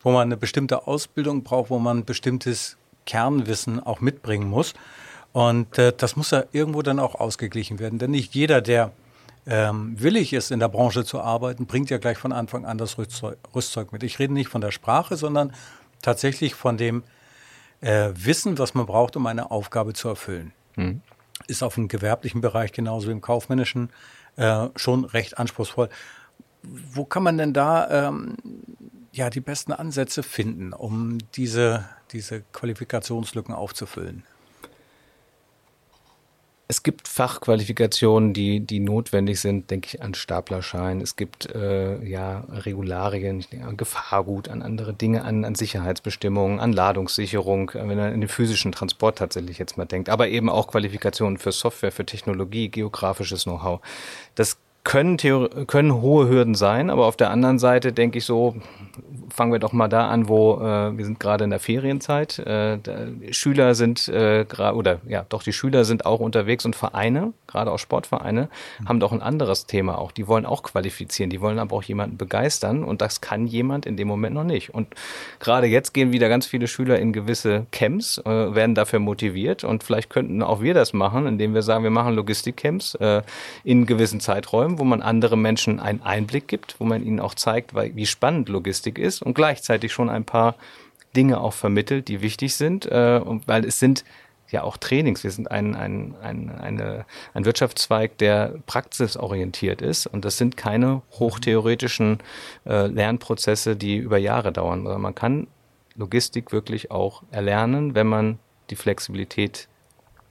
wo 0.00 0.12
man 0.12 0.22
eine 0.22 0.36
bestimmte 0.36 0.86
Ausbildung 0.86 1.42
braucht, 1.42 1.70
wo 1.70 1.78
man 1.78 2.04
bestimmtes 2.04 2.76
Kernwissen 3.04 3.80
auch 3.80 4.00
mitbringen 4.00 4.48
muss. 4.48 4.74
Und 5.32 5.78
äh, 5.78 5.92
das 5.96 6.16
muss 6.16 6.30
ja 6.30 6.44
irgendwo 6.52 6.82
dann 6.82 6.98
auch 6.98 7.14
ausgeglichen 7.14 7.78
werden. 7.78 7.98
Denn 7.98 8.10
nicht 8.10 8.34
jeder, 8.34 8.62
der 8.62 8.92
ähm, 9.46 10.00
willig 10.00 10.32
ist, 10.32 10.50
in 10.50 10.58
der 10.58 10.68
Branche 10.68 11.04
zu 11.04 11.20
arbeiten, 11.20 11.66
bringt 11.66 11.90
ja 11.90 11.98
gleich 11.98 12.18
von 12.18 12.32
Anfang 12.32 12.64
an 12.64 12.78
das 12.78 12.98
Rüstzeug, 12.98 13.36
Rüstzeug 13.54 13.92
mit. 13.92 14.02
Ich 14.02 14.18
rede 14.18 14.32
nicht 14.32 14.48
von 14.48 14.60
der 14.60 14.70
Sprache, 14.70 15.16
sondern 15.16 15.52
tatsächlich 16.02 16.54
von 16.54 16.78
dem 16.78 17.02
äh, 17.80 18.10
Wissen, 18.14 18.58
was 18.58 18.74
man 18.74 18.86
braucht, 18.86 19.14
um 19.16 19.26
eine 19.26 19.50
Aufgabe 19.50 19.92
zu 19.92 20.08
erfüllen. 20.08 20.52
Mhm 20.76 21.02
ist 21.46 21.62
auf 21.62 21.74
dem 21.74 21.88
gewerblichen 21.88 22.40
Bereich 22.40 22.72
genauso 22.72 23.08
wie 23.08 23.12
im 23.12 23.20
kaufmännischen 23.20 23.90
äh, 24.36 24.68
schon 24.76 25.04
recht 25.04 25.38
anspruchsvoll. 25.38 25.88
Wo 26.62 27.04
kann 27.04 27.22
man 27.22 27.38
denn 27.38 27.52
da 27.52 28.08
ähm, 28.08 28.36
ja 29.12 29.30
die 29.30 29.40
besten 29.40 29.72
Ansätze 29.72 30.22
finden, 30.22 30.72
um 30.72 31.18
diese, 31.34 31.84
diese 32.12 32.42
Qualifikationslücken 32.52 33.54
aufzufüllen? 33.54 34.24
Es 36.68 36.82
gibt 36.82 37.06
Fachqualifikationen, 37.06 38.32
die, 38.32 38.58
die 38.58 38.80
notwendig 38.80 39.38
sind, 39.38 39.70
denke 39.70 39.86
ich 39.86 40.02
an 40.02 40.14
Staplerschein. 40.14 41.00
Es 41.00 41.14
gibt 41.14 41.54
äh, 41.54 42.02
ja 42.04 42.44
Regularien, 42.50 43.44
an 43.64 43.76
Gefahrgut, 43.76 44.48
an 44.48 44.62
andere 44.62 44.92
Dinge, 44.92 45.24
an, 45.24 45.44
an 45.44 45.54
Sicherheitsbestimmungen, 45.54 46.58
an 46.58 46.72
Ladungssicherung, 46.72 47.70
äh, 47.70 47.88
wenn 47.88 47.96
man 47.96 48.12
in 48.12 48.20
den 48.20 48.28
physischen 48.28 48.72
Transport 48.72 49.18
tatsächlich 49.18 49.58
jetzt 49.58 49.76
mal 49.78 49.84
denkt. 49.84 50.08
Aber 50.08 50.26
eben 50.26 50.50
auch 50.50 50.66
Qualifikationen 50.66 51.38
für 51.38 51.52
Software, 51.52 51.92
für 51.92 52.04
Technologie, 52.04 52.68
geografisches 52.68 53.44
Know-how. 53.44 53.80
Das 54.34 54.56
können, 54.82 55.16
können 55.66 56.00
hohe 56.00 56.28
Hürden 56.28 56.54
sein, 56.54 56.90
aber 56.90 57.06
auf 57.06 57.16
der 57.16 57.30
anderen 57.30 57.58
Seite 57.58 57.92
denke 57.92 58.18
ich 58.18 58.24
so, 58.24 58.56
fangen 59.36 59.52
wir 59.52 59.58
doch 59.58 59.72
mal 59.72 59.88
da 59.88 60.08
an, 60.08 60.28
wo 60.28 60.54
äh, 60.54 60.96
wir 60.96 61.04
sind 61.04 61.20
gerade 61.20 61.44
in 61.44 61.50
der 61.50 61.60
Ferienzeit. 61.60 62.38
Äh, 62.38 62.78
Schüler 63.30 63.74
sind 63.74 64.08
äh, 64.08 64.46
gerade 64.48 64.76
oder 64.76 65.00
ja, 65.06 65.26
doch 65.28 65.42
die 65.42 65.52
Schüler 65.52 65.84
sind 65.84 66.06
auch 66.06 66.20
unterwegs 66.20 66.64
und 66.64 66.74
Vereine, 66.74 67.34
gerade 67.46 67.70
auch 67.70 67.78
Sportvereine, 67.78 68.48
mhm. 68.80 68.88
haben 68.88 69.00
doch 69.00 69.12
ein 69.12 69.20
anderes 69.20 69.66
Thema 69.66 69.98
auch. 69.98 70.10
Die 70.10 70.26
wollen 70.26 70.46
auch 70.46 70.62
qualifizieren, 70.62 71.28
die 71.28 71.40
wollen 71.42 71.58
aber 71.58 71.76
auch 71.76 71.82
jemanden 71.82 72.16
begeistern 72.16 72.82
und 72.82 73.02
das 73.02 73.20
kann 73.20 73.46
jemand 73.46 73.84
in 73.84 73.98
dem 73.98 74.08
Moment 74.08 74.34
noch 74.34 74.44
nicht. 74.44 74.72
Und 74.72 74.88
gerade 75.38 75.66
jetzt 75.66 75.92
gehen 75.92 76.12
wieder 76.12 76.30
ganz 76.30 76.46
viele 76.46 76.66
Schüler 76.66 76.98
in 76.98 77.12
gewisse 77.12 77.66
Camps, 77.72 78.18
äh, 78.18 78.54
werden 78.54 78.74
dafür 78.74 79.00
motiviert 79.00 79.64
und 79.64 79.84
vielleicht 79.84 80.08
könnten 80.08 80.42
auch 80.42 80.62
wir 80.62 80.72
das 80.72 80.94
machen, 80.94 81.26
indem 81.26 81.52
wir 81.52 81.62
sagen, 81.62 81.84
wir 81.84 81.90
machen 81.90 82.14
Logistikcamps 82.14 82.94
äh, 82.94 83.22
in 83.64 83.84
gewissen 83.84 84.20
Zeiträumen, 84.20 84.78
wo 84.78 84.84
man 84.84 85.02
anderen 85.02 85.42
Menschen 85.42 85.78
einen 85.78 86.00
Einblick 86.00 86.48
gibt, 86.48 86.80
wo 86.80 86.84
man 86.84 87.04
ihnen 87.04 87.20
auch 87.20 87.34
zeigt, 87.34 87.74
wie 87.74 88.06
spannend 88.06 88.48
Logistik 88.48 88.98
ist 88.98 89.25
und 89.26 89.34
gleichzeitig 89.34 89.92
schon 89.92 90.08
ein 90.08 90.24
paar 90.24 90.54
Dinge 91.16 91.40
auch 91.40 91.52
vermittelt, 91.52 92.08
die 92.08 92.22
wichtig 92.22 92.54
sind, 92.54 92.86
äh, 92.86 93.20
weil 93.46 93.64
es 93.64 93.80
sind 93.80 94.04
ja 94.50 94.62
auch 94.62 94.76
Trainings. 94.76 95.24
Wir 95.24 95.32
sind 95.32 95.50
ein, 95.50 95.74
ein, 95.74 96.14
ein, 96.22 96.50
eine, 96.50 97.04
ein 97.34 97.44
Wirtschaftszweig, 97.44 98.18
der 98.18 98.54
praxisorientiert 98.66 99.82
ist. 99.82 100.06
Und 100.06 100.24
das 100.24 100.38
sind 100.38 100.56
keine 100.56 101.02
hochtheoretischen 101.18 102.18
äh, 102.64 102.86
Lernprozesse, 102.86 103.74
die 103.74 103.96
über 103.96 104.18
Jahre 104.18 104.52
dauern. 104.52 104.84
sondern 104.84 105.02
man 105.02 105.14
kann 105.16 105.48
Logistik 105.96 106.52
wirklich 106.52 106.92
auch 106.92 107.24
erlernen, 107.32 107.96
wenn 107.96 108.06
man 108.06 108.38
die 108.70 108.76
Flexibilität 108.76 109.66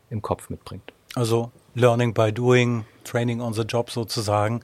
im 0.09 0.21
Kopf 0.21 0.49
mitbringt. 0.49 0.93
Also 1.15 1.51
Learning 1.73 2.13
by 2.13 2.31
Doing, 2.31 2.85
Training 3.03 3.41
on 3.41 3.53
the 3.53 3.63
Job 3.63 3.91
sozusagen. 3.91 4.61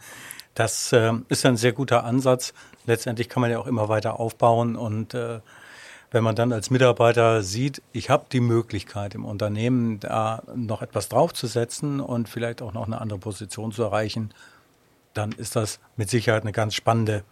Das 0.54 0.94
äh, 0.94 1.12
ist 1.28 1.46
ein 1.46 1.58
sehr 1.58 1.74
guter 1.74 2.06
Ansatz 2.06 2.54
letztendlich 2.86 3.30
kann 3.30 3.42
man 3.42 3.52
ja 3.52 3.60
auch 3.60 3.68
immer 3.68 3.90
weiter 3.90 4.20
aufbauen 4.20 4.76
und 4.76 5.14
äh, 5.14 5.40
wenn 6.12 6.26
man 6.26 6.36
dann 6.36 6.52
als 6.52 6.70
Mitarbeiter 6.70 7.42
sieht, 7.42 7.82
ich 7.94 8.10
habe 8.10 8.26
die 8.32 8.42
Möglichkeit 8.42 9.16
im 9.16 9.24
Unternehmen 9.24 10.02
da 10.02 10.44
noch 10.54 10.82
etwas 10.82 11.08
draufzusetzen 11.08 12.02
und 12.02 12.28
vielleicht 12.28 12.62
auch 12.62 12.74
noch 12.74 12.86
eine 12.86 13.00
andere 13.00 13.18
Position 13.18 13.72
zu 13.72 13.84
erreichen, 13.84 14.34
dann 15.14 15.32
ist 15.32 15.56
das 15.56 15.80
mit 15.96 16.10
Sicherheit 16.10 16.44
eine 16.44 16.52
ganz 16.52 16.76
spannende 16.76 17.24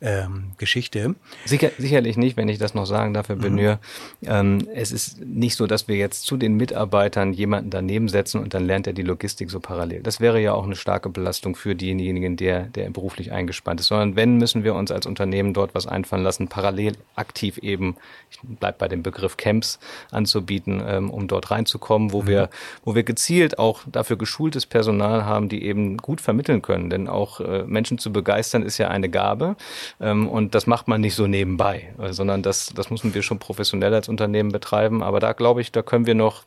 ähm, 0.00 0.52
Geschichte. 0.56 1.14
Sicher, 1.44 1.70
sicherlich 1.78 2.16
nicht, 2.16 2.36
wenn 2.36 2.48
ich 2.48 2.58
das 2.58 2.74
noch 2.74 2.86
sagen 2.86 3.12
darf, 3.12 3.28
Herr 3.28 3.36
mhm. 3.36 3.40
Benür. 3.40 3.78
Ähm, 4.24 4.66
es 4.74 4.92
ist 4.92 5.20
nicht 5.20 5.56
so, 5.56 5.66
dass 5.66 5.88
wir 5.88 5.96
jetzt 5.96 6.24
zu 6.24 6.36
den 6.36 6.56
Mitarbeitern 6.56 7.32
jemanden 7.32 7.70
daneben 7.70 8.08
setzen 8.08 8.40
und 8.40 8.54
dann 8.54 8.64
lernt 8.64 8.86
er 8.86 8.92
die 8.92 9.02
Logistik 9.02 9.50
so 9.50 9.60
parallel. 9.60 10.02
Das 10.02 10.20
wäre 10.20 10.40
ja 10.40 10.52
auch 10.52 10.64
eine 10.64 10.76
starke 10.76 11.10
Belastung 11.10 11.54
für 11.54 11.74
denjenigen, 11.74 12.36
der, 12.36 12.64
der 12.64 12.90
beruflich 12.90 13.32
eingespannt 13.32 13.80
ist. 13.80 13.88
Sondern 13.88 14.16
wenn, 14.16 14.36
müssen 14.36 14.64
wir 14.64 14.74
uns 14.74 14.90
als 14.90 15.06
Unternehmen 15.06 15.52
dort 15.52 15.74
was 15.74 15.86
einfallen 15.86 16.22
lassen, 16.22 16.48
parallel 16.48 16.94
aktiv 17.14 17.58
eben, 17.58 17.96
ich 18.30 18.38
bleib 18.42 18.78
bei 18.78 18.88
dem 18.88 19.02
Begriff 19.02 19.36
Camps 19.36 19.78
anzubieten, 20.10 20.82
ähm, 20.86 21.10
um 21.10 21.28
dort 21.28 21.50
reinzukommen, 21.50 22.12
wo 22.12 22.22
mhm. 22.22 22.26
wir, 22.26 22.50
wo 22.84 22.94
wir 22.94 23.02
gezielt 23.02 23.58
auch 23.58 23.82
dafür 23.86 24.16
geschultes 24.16 24.64
Personal 24.66 25.24
haben, 25.24 25.48
die 25.48 25.64
eben 25.64 25.98
gut 25.98 26.20
vermitteln 26.20 26.62
können. 26.62 26.88
Denn 26.88 27.08
auch 27.08 27.40
äh, 27.40 27.64
Menschen 27.64 27.98
zu 27.98 28.12
begeistern 28.12 28.62
ist 28.62 28.78
ja 28.78 28.88
eine 28.88 29.10
Gabe. 29.10 29.56
Ähm, 30.00 30.28
und 30.28 30.54
das 30.54 30.66
macht 30.66 30.88
man 30.88 31.00
nicht 31.00 31.14
so 31.14 31.26
nebenbei, 31.26 31.94
äh, 31.98 32.12
sondern 32.12 32.42
das, 32.42 32.72
das 32.74 32.90
müssen 32.90 33.14
wir 33.14 33.22
schon 33.22 33.38
professionell 33.38 33.94
als 33.94 34.08
Unternehmen 34.08 34.52
betreiben. 34.52 35.02
Aber 35.02 35.20
da 35.20 35.32
glaube 35.32 35.60
ich, 35.60 35.72
da 35.72 35.82
können 35.82 36.06
wir 36.06 36.14
noch 36.14 36.44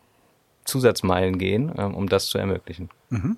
Zusatzmeilen 0.65 1.37
gehen, 1.37 1.71
ähm, 1.77 1.93
um 1.95 2.07
das 2.09 2.27
zu 2.27 2.37
ermöglichen. 2.37 2.89
Mhm. 3.09 3.37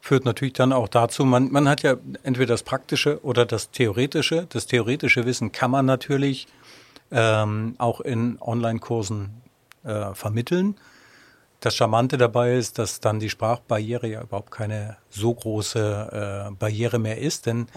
Führt 0.00 0.26
natürlich 0.26 0.52
dann 0.52 0.72
auch 0.72 0.88
dazu, 0.88 1.24
man, 1.24 1.50
man 1.50 1.68
hat 1.68 1.82
ja 1.82 1.96
entweder 2.22 2.52
das 2.52 2.62
praktische 2.62 3.24
oder 3.24 3.46
das 3.46 3.70
theoretische. 3.70 4.46
Das 4.50 4.66
theoretische 4.66 5.24
Wissen 5.24 5.52
kann 5.52 5.70
man 5.70 5.86
natürlich 5.86 6.46
ähm, 7.10 7.74
auch 7.78 8.00
in 8.00 8.36
Online-Kursen 8.40 9.30
äh, 9.84 10.12
vermitteln. 10.14 10.76
Das 11.60 11.74
Charmante 11.74 12.18
dabei 12.18 12.56
ist, 12.56 12.78
dass 12.78 13.00
dann 13.00 13.20
die 13.20 13.30
Sprachbarriere 13.30 14.06
ja 14.06 14.22
überhaupt 14.22 14.50
keine 14.50 14.98
so 15.08 15.32
große 15.32 16.50
äh, 16.50 16.54
Barriere 16.54 16.98
mehr 16.98 17.18
ist, 17.18 17.46
denn 17.46 17.68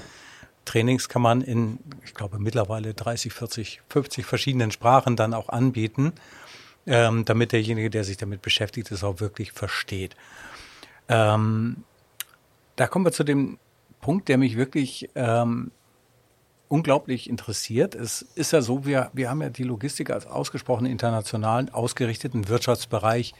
Trainings 0.67 1.09
kann 1.09 1.21
man 1.21 1.41
in, 1.41 1.79
ich 2.05 2.13
glaube, 2.13 2.39
mittlerweile 2.39 2.93
30, 2.93 3.33
40, 3.33 3.81
50 3.89 4.25
verschiedenen 4.25 4.71
Sprachen 4.71 5.15
dann 5.15 5.33
auch 5.33 5.50
anbieten, 5.50 6.13
ähm, 6.86 7.25
damit 7.25 7.51
derjenige, 7.51 7.89
der 7.89 8.03
sich 8.03 8.17
damit 8.17 8.41
beschäftigt, 8.41 8.91
es 8.91 9.03
auch 9.03 9.19
wirklich 9.19 9.51
versteht. 9.51 10.15
Ähm, 11.09 11.83
da 12.75 12.88
kommen 12.88 13.05
wir 13.05 13.12
zu 13.12 13.24
dem 13.24 13.57
Punkt, 14.01 14.29
der 14.29 14.38
mich 14.38 14.57
wirklich 14.57 15.09
ähm, 15.15 15.71
unglaublich 16.67 17.29
interessiert. 17.29 17.95
Es 17.95 18.21
ist 18.21 18.51
ja 18.51 18.62
so, 18.62 18.86
wir, 18.86 19.09
wir 19.13 19.29
haben 19.29 19.41
ja 19.41 19.50
die 19.50 19.63
Logistik 19.63 20.09
als 20.09 20.27
ausgesprochen 20.27 20.86
internationalen, 20.86 21.69
ausgerichteten 21.74 22.47
Wirtschaftsbereich. 22.47 23.33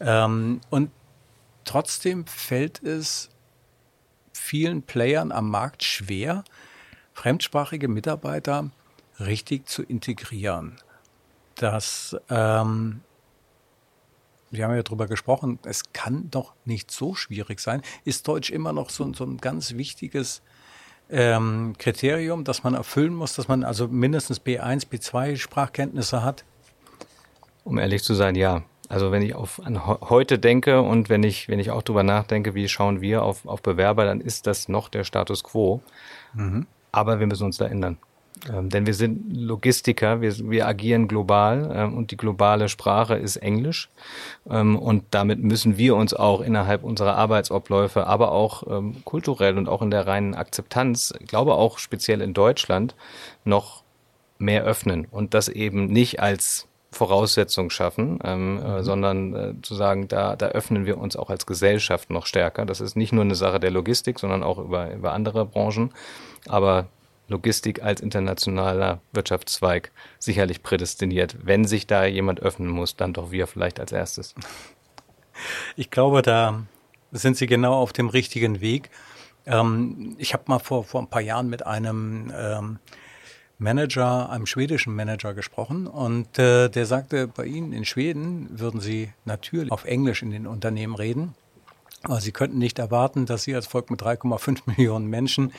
Ähm, 0.00 0.60
und 0.70 0.90
trotzdem 1.64 2.26
fällt 2.26 2.82
es 2.82 3.30
vielen 4.38 4.82
Playern 4.82 5.32
am 5.32 5.50
Markt 5.50 5.84
schwer, 5.84 6.44
fremdsprachige 7.12 7.88
Mitarbeiter 7.88 8.70
richtig 9.20 9.68
zu 9.68 9.82
integrieren. 9.82 10.76
Das 11.56 12.16
ähm, 12.30 13.00
wir 14.50 14.64
haben 14.64 14.74
ja 14.74 14.82
darüber 14.82 15.06
gesprochen, 15.06 15.58
es 15.64 15.92
kann 15.92 16.30
doch 16.30 16.54
nicht 16.64 16.90
so 16.90 17.14
schwierig 17.14 17.60
sein. 17.60 17.82
Ist 18.04 18.26
Deutsch 18.28 18.50
immer 18.50 18.72
noch 18.72 18.90
so, 18.90 19.12
so 19.12 19.24
ein 19.24 19.38
ganz 19.38 19.74
wichtiges 19.74 20.42
ähm, 21.10 21.74
Kriterium, 21.78 22.44
das 22.44 22.64
man 22.64 22.74
erfüllen 22.74 23.14
muss, 23.14 23.34
dass 23.34 23.48
man 23.48 23.64
also 23.64 23.88
mindestens 23.88 24.40
B1, 24.40 24.88
B2 24.88 25.36
Sprachkenntnisse 25.36 26.22
hat? 26.22 26.44
Um 27.64 27.78
ehrlich 27.78 28.02
zu 28.02 28.14
sein, 28.14 28.34
ja. 28.34 28.62
Also 28.88 29.12
wenn 29.12 29.22
ich 29.22 29.34
auf 29.34 29.60
an 29.64 29.86
heute 29.86 30.38
denke 30.38 30.80
und 30.80 31.08
wenn 31.08 31.22
ich, 31.22 31.48
wenn 31.48 31.58
ich 31.58 31.70
auch 31.70 31.82
darüber 31.82 32.02
nachdenke, 32.02 32.54
wie 32.54 32.68
schauen 32.68 33.00
wir 33.00 33.22
auf, 33.22 33.46
auf 33.46 33.62
Bewerber, 33.62 34.04
dann 34.04 34.20
ist 34.20 34.46
das 34.46 34.68
noch 34.68 34.88
der 34.88 35.04
Status 35.04 35.44
quo. 35.44 35.82
Mhm. 36.34 36.66
Aber 36.90 37.20
wir 37.20 37.26
müssen 37.26 37.44
uns 37.44 37.58
da 37.58 37.66
ändern. 37.66 37.98
Ähm, 38.50 38.68
denn 38.68 38.86
wir 38.86 38.94
sind 38.94 39.36
Logistiker, 39.36 40.20
wir, 40.20 40.32
wir 40.50 40.66
agieren 40.66 41.08
global 41.08 41.70
ähm, 41.74 41.96
und 41.96 42.10
die 42.10 42.16
globale 42.16 42.68
Sprache 42.68 43.16
ist 43.16 43.36
Englisch. 43.36 43.90
Ähm, 44.48 44.78
und 44.78 45.04
damit 45.10 45.42
müssen 45.42 45.76
wir 45.76 45.96
uns 45.96 46.14
auch 46.14 46.40
innerhalb 46.40 46.84
unserer 46.84 47.16
Arbeitsabläufe, 47.16 48.06
aber 48.06 48.32
auch 48.32 48.62
ähm, 48.68 48.96
kulturell 49.04 49.58
und 49.58 49.68
auch 49.68 49.82
in 49.82 49.90
der 49.90 50.06
reinen 50.06 50.34
Akzeptanz, 50.34 51.12
ich 51.18 51.26
glaube 51.26 51.54
auch 51.54 51.78
speziell 51.78 52.20
in 52.20 52.34
Deutschland, 52.34 52.94
noch 53.44 53.82
mehr 54.38 54.64
öffnen 54.64 55.06
und 55.10 55.34
das 55.34 55.48
eben 55.48 55.86
nicht 55.86 56.20
als 56.20 56.68
Voraussetzung 56.98 57.70
schaffen, 57.70 58.18
ähm, 58.24 58.60
äh, 58.62 58.68
mhm. 58.68 58.82
sondern 58.82 59.34
äh, 59.34 59.54
zu 59.62 59.74
sagen, 59.74 60.08
da, 60.08 60.36
da 60.36 60.48
öffnen 60.48 60.84
wir 60.84 60.98
uns 60.98 61.16
auch 61.16 61.30
als 61.30 61.46
Gesellschaft 61.46 62.10
noch 62.10 62.26
stärker. 62.26 62.66
Das 62.66 62.80
ist 62.80 62.96
nicht 62.96 63.12
nur 63.12 63.24
eine 63.24 63.36
Sache 63.36 63.60
der 63.60 63.70
Logistik, 63.70 64.18
sondern 64.18 64.42
auch 64.42 64.58
über, 64.58 64.92
über 64.92 65.12
andere 65.12 65.46
Branchen. 65.46 65.94
Aber 66.48 66.88
Logistik 67.28 67.82
als 67.82 68.00
internationaler 68.00 69.00
Wirtschaftszweig 69.12 69.92
sicherlich 70.18 70.62
prädestiniert. 70.62 71.36
Wenn 71.42 71.66
sich 71.66 71.86
da 71.86 72.04
jemand 72.04 72.40
öffnen 72.40 72.68
muss, 72.68 72.96
dann 72.96 73.12
doch 73.12 73.30
wir 73.30 73.46
vielleicht 73.46 73.80
als 73.80 73.92
erstes. 73.92 74.34
Ich 75.76 75.92
glaube, 75.92 76.20
da 76.22 76.64
sind 77.12 77.36
Sie 77.36 77.46
genau 77.46 77.74
auf 77.74 77.92
dem 77.92 78.08
richtigen 78.08 78.60
Weg. 78.60 78.90
Ähm, 79.46 80.16
ich 80.18 80.32
habe 80.34 80.42
mal 80.48 80.58
vor, 80.58 80.82
vor 80.82 81.00
ein 81.00 81.06
paar 81.06 81.20
Jahren 81.20 81.48
mit 81.48 81.64
einem 81.64 82.32
ähm, 82.36 82.80
Manager, 83.58 84.30
einem 84.30 84.46
schwedischen 84.46 84.94
Manager 84.94 85.34
gesprochen 85.34 85.86
und 85.86 86.38
äh, 86.38 86.68
der 86.68 86.86
sagte, 86.86 87.26
bei 87.26 87.44
Ihnen 87.44 87.72
in 87.72 87.84
Schweden 87.84 88.48
würden 88.50 88.80
Sie 88.80 89.12
natürlich 89.24 89.72
auf 89.72 89.84
Englisch 89.84 90.22
in 90.22 90.30
den 90.30 90.46
Unternehmen 90.46 90.94
reden. 90.94 91.34
Aber 92.04 92.20
sie 92.20 92.30
könnten 92.30 92.58
nicht 92.58 92.78
erwarten, 92.78 93.26
dass 93.26 93.42
sie 93.42 93.56
als 93.56 93.66
Volk 93.66 93.90
mit 93.90 94.00
3,5 94.00 94.60
Millionen 94.66 95.08
Menschen, 95.08 95.52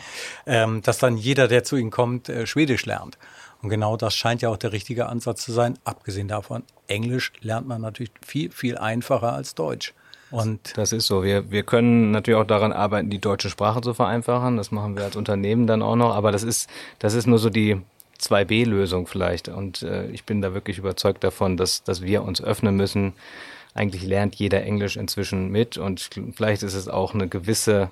ähm, 0.45 0.81
dass 0.81 0.97
dann 0.97 1.17
jeder, 1.17 1.49
der 1.49 1.65
zu 1.65 1.75
ihnen 1.75 1.91
kommt, 1.91 2.29
äh, 2.29 2.47
Schwedisch 2.47 2.85
lernt. 2.85 3.17
Und 3.61 3.69
genau 3.69 3.97
das 3.97 4.15
scheint 4.15 4.41
ja 4.41 4.49
auch 4.49 4.57
der 4.57 4.71
richtige 4.71 5.07
Ansatz 5.07 5.43
zu 5.43 5.51
sein. 5.51 5.77
Abgesehen 5.83 6.29
davon, 6.29 6.63
Englisch 6.87 7.33
lernt 7.41 7.67
man 7.67 7.81
natürlich 7.81 8.13
viel, 8.25 8.51
viel 8.51 8.77
einfacher 8.77 9.33
als 9.33 9.53
Deutsch. 9.53 9.93
Und 10.31 10.77
das 10.77 10.91
ist 10.91 11.07
so. 11.07 11.23
Wir, 11.23 11.49
wir 11.51 11.63
können 11.63 12.11
natürlich 12.11 12.39
auch 12.39 12.45
daran 12.47 12.71
arbeiten, 12.71 13.09
die 13.09 13.19
deutsche 13.19 13.49
Sprache 13.49 13.81
zu 13.81 13.93
vereinfachen. 13.93 14.57
Das 14.57 14.71
machen 14.71 14.95
wir 14.95 15.03
als 15.03 15.15
Unternehmen 15.15 15.67
dann 15.67 15.81
auch 15.81 15.95
noch. 15.95 16.15
Aber 16.15 16.31
das 16.31 16.43
ist, 16.43 16.69
das 16.99 17.13
ist 17.13 17.25
nur 17.25 17.39
so 17.39 17.49
die 17.49 17.81
2B-Lösung 18.19 19.07
vielleicht. 19.07 19.49
Und 19.49 19.81
äh, 19.81 20.07
ich 20.07 20.25
bin 20.25 20.41
da 20.41 20.53
wirklich 20.53 20.77
überzeugt 20.77 21.23
davon, 21.23 21.57
dass, 21.57 21.83
dass 21.83 22.01
wir 22.01 22.23
uns 22.23 22.41
öffnen 22.41 22.75
müssen 22.75 23.13
eigentlich 23.73 24.03
lernt 24.03 24.35
jeder 24.35 24.63
Englisch 24.63 24.97
inzwischen 24.97 25.49
mit 25.49 25.77
und 25.77 26.09
vielleicht 26.35 26.63
ist 26.63 26.73
es 26.73 26.87
auch 26.87 27.13
eine 27.13 27.27
gewisse 27.27 27.91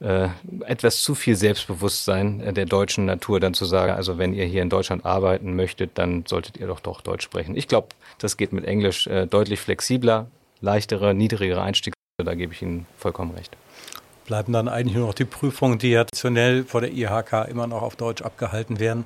äh, 0.00 0.28
etwas 0.66 1.02
zu 1.02 1.14
viel 1.14 1.34
Selbstbewusstsein 1.36 2.40
äh, 2.40 2.52
der 2.52 2.66
deutschen 2.66 3.06
Natur 3.06 3.40
dann 3.40 3.54
zu 3.54 3.64
sagen, 3.64 3.92
also 3.92 4.18
wenn 4.18 4.34
ihr 4.34 4.44
hier 4.44 4.62
in 4.62 4.68
Deutschland 4.68 5.04
arbeiten 5.04 5.56
möchtet, 5.56 5.92
dann 5.94 6.24
solltet 6.26 6.56
ihr 6.58 6.66
doch 6.66 6.80
doch 6.80 7.00
Deutsch 7.00 7.24
sprechen. 7.24 7.56
Ich 7.56 7.68
glaube, 7.68 7.88
das 8.18 8.36
geht 8.36 8.52
mit 8.52 8.64
Englisch 8.64 9.06
äh, 9.06 9.26
deutlich 9.26 9.60
flexibler, 9.60 10.26
leichtere, 10.60 11.14
niedrigere 11.14 11.62
Einstiegs. 11.62 11.94
Da 12.22 12.34
gebe 12.34 12.52
ich 12.52 12.62
Ihnen 12.62 12.86
vollkommen 12.98 13.32
recht. 13.32 13.56
Bleiben 14.26 14.52
dann 14.52 14.68
eigentlich 14.68 14.96
nur 14.96 15.06
noch 15.08 15.14
die 15.14 15.24
Prüfungen, 15.24 15.78
die 15.78 15.94
traditionell 15.94 16.64
vor 16.64 16.80
der 16.80 16.92
IHK 16.92 17.48
immer 17.48 17.66
noch 17.66 17.82
auf 17.82 17.96
Deutsch 17.96 18.22
abgehalten 18.22 18.78
werden. 18.78 19.04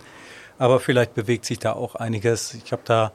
Aber 0.58 0.80
vielleicht 0.80 1.14
bewegt 1.14 1.44
sich 1.44 1.58
da 1.58 1.72
auch 1.72 1.94
einiges. 1.94 2.54
Ich 2.54 2.72
habe 2.72 2.82
da 2.84 3.12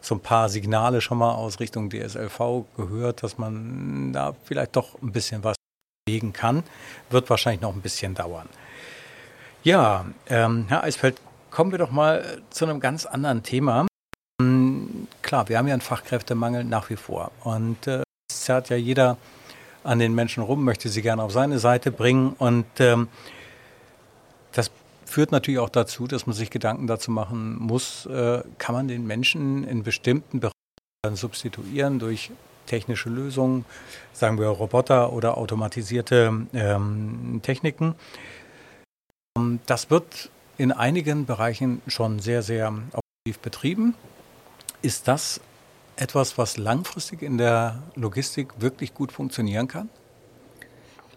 so 0.00 0.14
ein 0.14 0.20
paar 0.20 0.48
Signale 0.48 1.00
schon 1.00 1.18
mal 1.18 1.32
aus 1.32 1.60
Richtung 1.60 1.90
DSLV 1.90 2.64
gehört, 2.76 3.22
dass 3.22 3.38
man 3.38 4.12
da 4.12 4.34
vielleicht 4.44 4.76
doch 4.76 5.00
ein 5.02 5.12
bisschen 5.12 5.42
was 5.44 5.56
bewegen 6.06 6.32
kann. 6.32 6.62
Wird 7.10 7.28
wahrscheinlich 7.30 7.62
noch 7.62 7.74
ein 7.74 7.80
bisschen 7.80 8.14
dauern. 8.14 8.48
Ja, 9.62 10.04
ähm, 10.28 10.66
Herr 10.68 10.84
Eisfeld, 10.84 11.20
kommen 11.50 11.70
wir 11.70 11.78
doch 11.78 11.90
mal 11.90 12.42
zu 12.50 12.66
einem 12.66 12.80
ganz 12.80 13.06
anderen 13.06 13.42
Thema. 13.42 13.86
Klar, 15.24 15.48
wir 15.48 15.56
haben 15.56 15.66
ja 15.66 15.72
einen 15.72 15.80
Fachkräftemangel 15.80 16.64
nach 16.64 16.90
wie 16.90 16.96
vor. 16.96 17.30
Und 17.44 17.86
äh, 17.86 18.02
es 18.30 18.42
zerrt 18.42 18.68
ja 18.68 18.76
jeder 18.76 19.16
an 19.82 19.98
den 19.98 20.14
Menschen 20.14 20.42
rum, 20.42 20.64
möchte 20.64 20.90
sie 20.90 21.00
gerne 21.00 21.22
auf 21.22 21.32
seine 21.32 21.58
Seite 21.58 21.90
bringen. 21.90 22.34
Und 22.38 22.66
ähm, 22.78 23.08
das 24.52 24.70
führt 25.06 25.32
natürlich 25.32 25.60
auch 25.60 25.70
dazu, 25.70 26.06
dass 26.06 26.26
man 26.26 26.36
sich 26.36 26.50
Gedanken 26.50 26.86
dazu 26.86 27.10
machen 27.10 27.56
muss, 27.58 28.04
äh, 28.04 28.42
kann 28.58 28.74
man 28.74 28.86
den 28.86 29.06
Menschen 29.06 29.64
in 29.64 29.82
bestimmten 29.82 30.40
Bereichen 30.40 31.16
substituieren 31.16 31.98
durch 31.98 32.30
technische 32.66 33.08
Lösungen, 33.08 33.64
sagen 34.12 34.38
wir 34.38 34.48
Roboter 34.48 35.10
oder 35.14 35.38
automatisierte 35.38 36.46
ähm, 36.52 37.40
Techniken. 37.42 37.94
Ähm, 39.38 39.60
das 39.64 39.88
wird 39.88 40.28
in 40.58 40.70
einigen 40.70 41.24
Bereichen 41.24 41.80
schon 41.86 42.18
sehr, 42.18 42.42
sehr 42.42 42.68
operativ 42.68 43.38
betrieben. 43.40 43.94
Ist 44.84 45.08
das 45.08 45.40
etwas, 45.96 46.36
was 46.36 46.58
langfristig 46.58 47.22
in 47.22 47.38
der 47.38 47.82
Logistik 47.94 48.60
wirklich 48.60 48.92
gut 48.92 49.12
funktionieren 49.12 49.66
kann? 49.66 49.88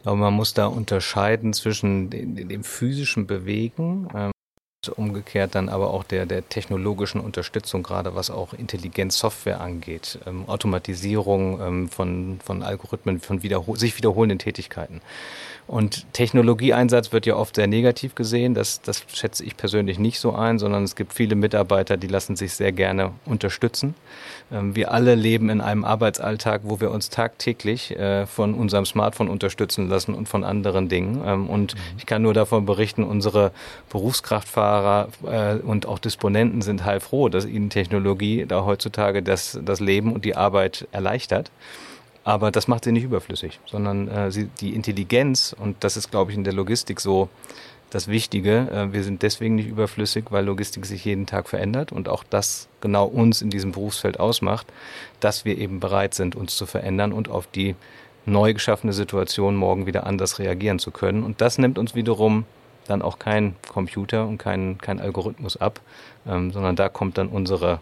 Aber 0.05 0.15
man 0.15 0.33
muss 0.33 0.53
da 0.53 0.67
unterscheiden 0.67 1.51
zwischen 1.51 2.09
dem, 2.09 2.47
dem 2.47 2.63
physischen 2.63 3.27
Bewegen, 3.27 4.07
ähm, 4.15 4.31
umgekehrt 4.95 5.55
dann 5.55 5.69
aber 5.69 5.91
auch 5.91 6.03
der, 6.03 6.25
der 6.25 6.47
technologischen 6.47 7.19
Unterstützung, 7.19 7.83
gerade 7.83 8.15
was 8.15 8.29
auch 8.29 8.53
Intelligenzsoftware 8.53 9.59
angeht, 9.59 10.19
ähm, 10.25 10.47
Automatisierung 10.47 11.59
ähm, 11.59 11.89
von, 11.89 12.39
von 12.43 12.63
Algorithmen, 12.63 13.19
von 13.19 13.43
wiederhol 13.43 13.77
sich 13.77 13.97
wiederholenden 13.97 14.39
Tätigkeiten. 14.39 15.01
Und 15.65 16.05
Technologieeinsatz 16.13 17.11
wird 17.11 17.25
ja 17.25 17.35
oft 17.35 17.55
sehr 17.55 17.67
negativ 17.67 18.15
gesehen. 18.15 18.53
Das, 18.53 18.81
das 18.81 19.03
schätze 19.13 19.43
ich 19.43 19.57
persönlich 19.57 19.99
nicht 19.99 20.19
so 20.19 20.33
ein, 20.33 20.59
sondern 20.59 20.83
es 20.83 20.95
gibt 20.95 21.11
viele 21.11 21.35
Mitarbeiter, 21.35 21.97
die 21.97 22.07
lassen 22.07 22.37
sich 22.37 22.53
sehr 22.53 22.71
gerne 22.71 23.11
unterstützen. 23.25 23.95
Ähm, 24.51 24.75
wir 24.75 24.91
alle 24.91 25.15
leben 25.15 25.49
in 25.49 25.59
einem 25.59 25.83
Arbeitsalltag, 25.83 26.61
wo 26.63 26.79
wir 26.79 26.91
uns 26.91 27.09
tagtäglich 27.09 27.97
äh, 27.97 28.25
von 28.27 28.53
unserem 28.53 28.85
Smartphone 28.85 29.27
unterstützen 29.27 29.89
lassen 29.89 30.13
und 30.13 30.29
von 30.29 30.45
anderen 30.45 30.87
Dingen. 30.87 31.21
Ähm, 31.25 31.49
und 31.49 31.73
mhm. 31.73 31.79
ich 31.97 32.05
kann 32.05 32.21
nur 32.21 32.35
davon 32.35 32.65
berichten, 32.65 33.03
unsere 33.03 33.51
Berufskraftfahrer 33.89 34.66
äh, 35.25 35.55
und 35.55 35.85
auch 35.85 35.99
Disponenten 35.99 36.61
sind 36.61 36.85
heilfroh, 36.85 37.29
dass 37.29 37.45
ihnen 37.45 37.69
Technologie 37.69 38.45
da 38.47 38.65
heutzutage 38.65 39.23
das, 39.23 39.59
das 39.63 39.79
Leben 39.79 40.13
und 40.13 40.25
die 40.25 40.35
Arbeit 40.35 40.87
erleichtert. 40.91 41.51
Aber 42.23 42.51
das 42.51 42.67
macht 42.67 42.83
sie 42.83 42.91
nicht 42.91 43.05
überflüssig, 43.05 43.59
sondern 43.65 44.07
äh, 44.09 44.31
sie, 44.31 44.49
die 44.59 44.75
Intelligenz, 44.75 45.55
und 45.57 45.77
das 45.83 45.95
ist, 45.95 46.11
glaube 46.11 46.31
ich, 46.31 46.37
in 46.37 46.43
der 46.43 46.53
Logistik 46.53 46.99
so 46.99 47.29
das 47.89 48.09
Wichtige, 48.09 48.69
äh, 48.69 48.93
wir 48.93 49.03
sind 49.03 49.21
deswegen 49.21 49.55
nicht 49.55 49.69
überflüssig, 49.69 50.25
weil 50.29 50.45
Logistik 50.45 50.85
sich 50.85 51.05
jeden 51.05 51.25
Tag 51.25 51.47
verändert 51.47 51.91
und 51.91 52.09
auch 52.09 52.23
das 52.29 52.67
genau 52.81 53.05
uns 53.05 53.41
in 53.41 53.49
diesem 53.49 53.71
Berufsfeld 53.71 54.19
ausmacht, 54.19 54.67
dass 55.21 55.45
wir 55.45 55.57
eben 55.57 55.79
bereit 55.79 56.13
sind, 56.13 56.35
uns 56.35 56.57
zu 56.57 56.65
verändern 56.65 57.13
und 57.13 57.29
auf 57.29 57.47
die 57.47 57.75
neu 58.25 58.53
geschaffene 58.53 58.91
Situation 58.91 59.55
morgen 59.55 59.85
wieder 59.85 60.05
anders 60.05 60.37
reagieren 60.37 60.79
zu 60.79 60.91
können. 60.91 61.23
Und 61.23 61.39
das 61.39 61.57
nimmt 61.57 61.79
uns 61.79 61.95
wiederum 61.95 62.45
dann 62.87 63.01
auch 63.01 63.19
kein 63.19 63.55
Computer 63.67 64.25
und 64.25 64.37
kein, 64.37 64.77
kein 64.79 64.99
Algorithmus 64.99 65.57
ab, 65.57 65.81
ähm, 66.27 66.51
sondern 66.51 66.75
da 66.75 66.89
kommt 66.89 67.17
dann 67.17 67.27
unsere 67.27 67.79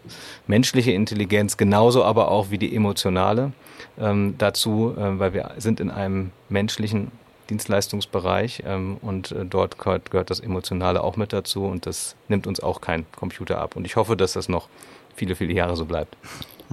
menschliche 0.47 0.91
Intelligenz 0.91 1.57
genauso 1.57 2.03
aber 2.03 2.29
auch 2.29 2.49
wie 2.51 2.57
die 2.57 2.75
emotionale 2.75 3.53
ähm, 3.99 4.35
dazu, 4.37 4.93
äh, 4.97 5.19
weil 5.19 5.33
wir 5.33 5.51
sind 5.57 5.79
in 5.79 5.91
einem 5.91 6.31
menschlichen 6.49 7.11
Dienstleistungsbereich 7.49 8.63
ähm, 8.65 8.97
und 9.01 9.31
äh, 9.31 9.45
dort 9.45 9.77
gehört, 9.77 10.11
gehört 10.11 10.29
das 10.29 10.39
Emotionale 10.39 11.03
auch 11.03 11.15
mit 11.15 11.33
dazu 11.33 11.65
und 11.65 11.85
das 11.85 12.15
nimmt 12.27 12.47
uns 12.47 12.59
auch 12.59 12.81
kein 12.81 13.05
Computer 13.11 13.59
ab. 13.59 13.75
Und 13.75 13.85
ich 13.85 13.95
hoffe, 13.95 14.17
dass 14.17 14.33
das 14.33 14.49
noch 14.49 14.67
viele, 15.15 15.35
viele 15.35 15.53
Jahre 15.53 15.75
so 15.75 15.85
bleibt. 15.85 16.17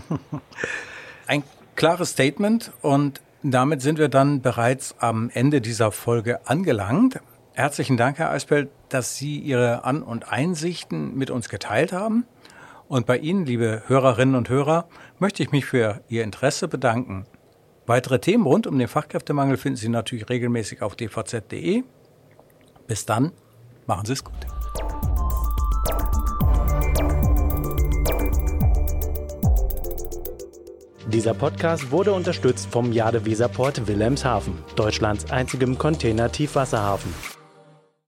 Ein 1.27 1.43
klares 1.77 2.11
Statement 2.11 2.73
und 2.81 3.21
damit 3.43 3.83
sind 3.83 3.99
wir 3.99 4.09
dann 4.09 4.41
bereits 4.41 4.95
am 4.99 5.31
Ende 5.31 5.61
dieser 5.61 5.93
Folge 5.93 6.47
angelangt. 6.47 7.21
Herzlichen 7.55 7.99
Dank, 7.99 8.19
Herr 8.19 8.31
Eisfeld, 8.31 8.71
dass 8.89 9.17
Sie 9.17 9.39
Ihre 9.39 9.85
An- 9.85 10.03
und 10.03 10.33
Einsichten 10.33 11.15
mit 11.17 11.31
uns 11.31 11.51
geteilt 11.51 11.93
haben. 11.93 12.25
Und 12.89 13.05
bei 13.05 13.19
Ihnen, 13.19 13.45
liebe 13.45 13.83
Hörerinnen 13.87 14.37
und 14.37 14.49
Hörer, 14.49 14.89
möchte 15.19 15.43
ich 15.43 15.53
mich 15.53 15.67
für 15.67 16.01
Ihr 16.09 16.25
Interesse 16.25 16.67
bedanken. 16.67 17.27
Weitere 17.87 18.21
Themen 18.21 18.47
rund 18.47 18.67
um 18.67 18.79
den 18.79 18.89
Fachkräftemangel 18.89 19.59
finden 19.59 19.77
Sie 19.77 19.91
natürlich 19.91 20.31
regelmäßig 20.31 20.81
auf 20.81 20.97
dvz.de. 20.97 21.85
Bis 22.87 23.05
dann, 23.07 23.33
machen 23.87 24.07
Sie 24.07 24.15
es 24.15 24.25
gut. 24.25 24.35
Dieser 31.07 31.35
Podcast 31.35 31.91
wurde 31.91 32.15
unterstützt 32.15 32.69
vom 32.71 32.93
Jade 32.93 33.27
Weserport 33.27 33.87
Wilhelmshaven, 33.87 34.55
Deutschlands 34.77 35.31
einzigem 35.31 35.77
Container-Tiefwasserhafen. 35.77 37.13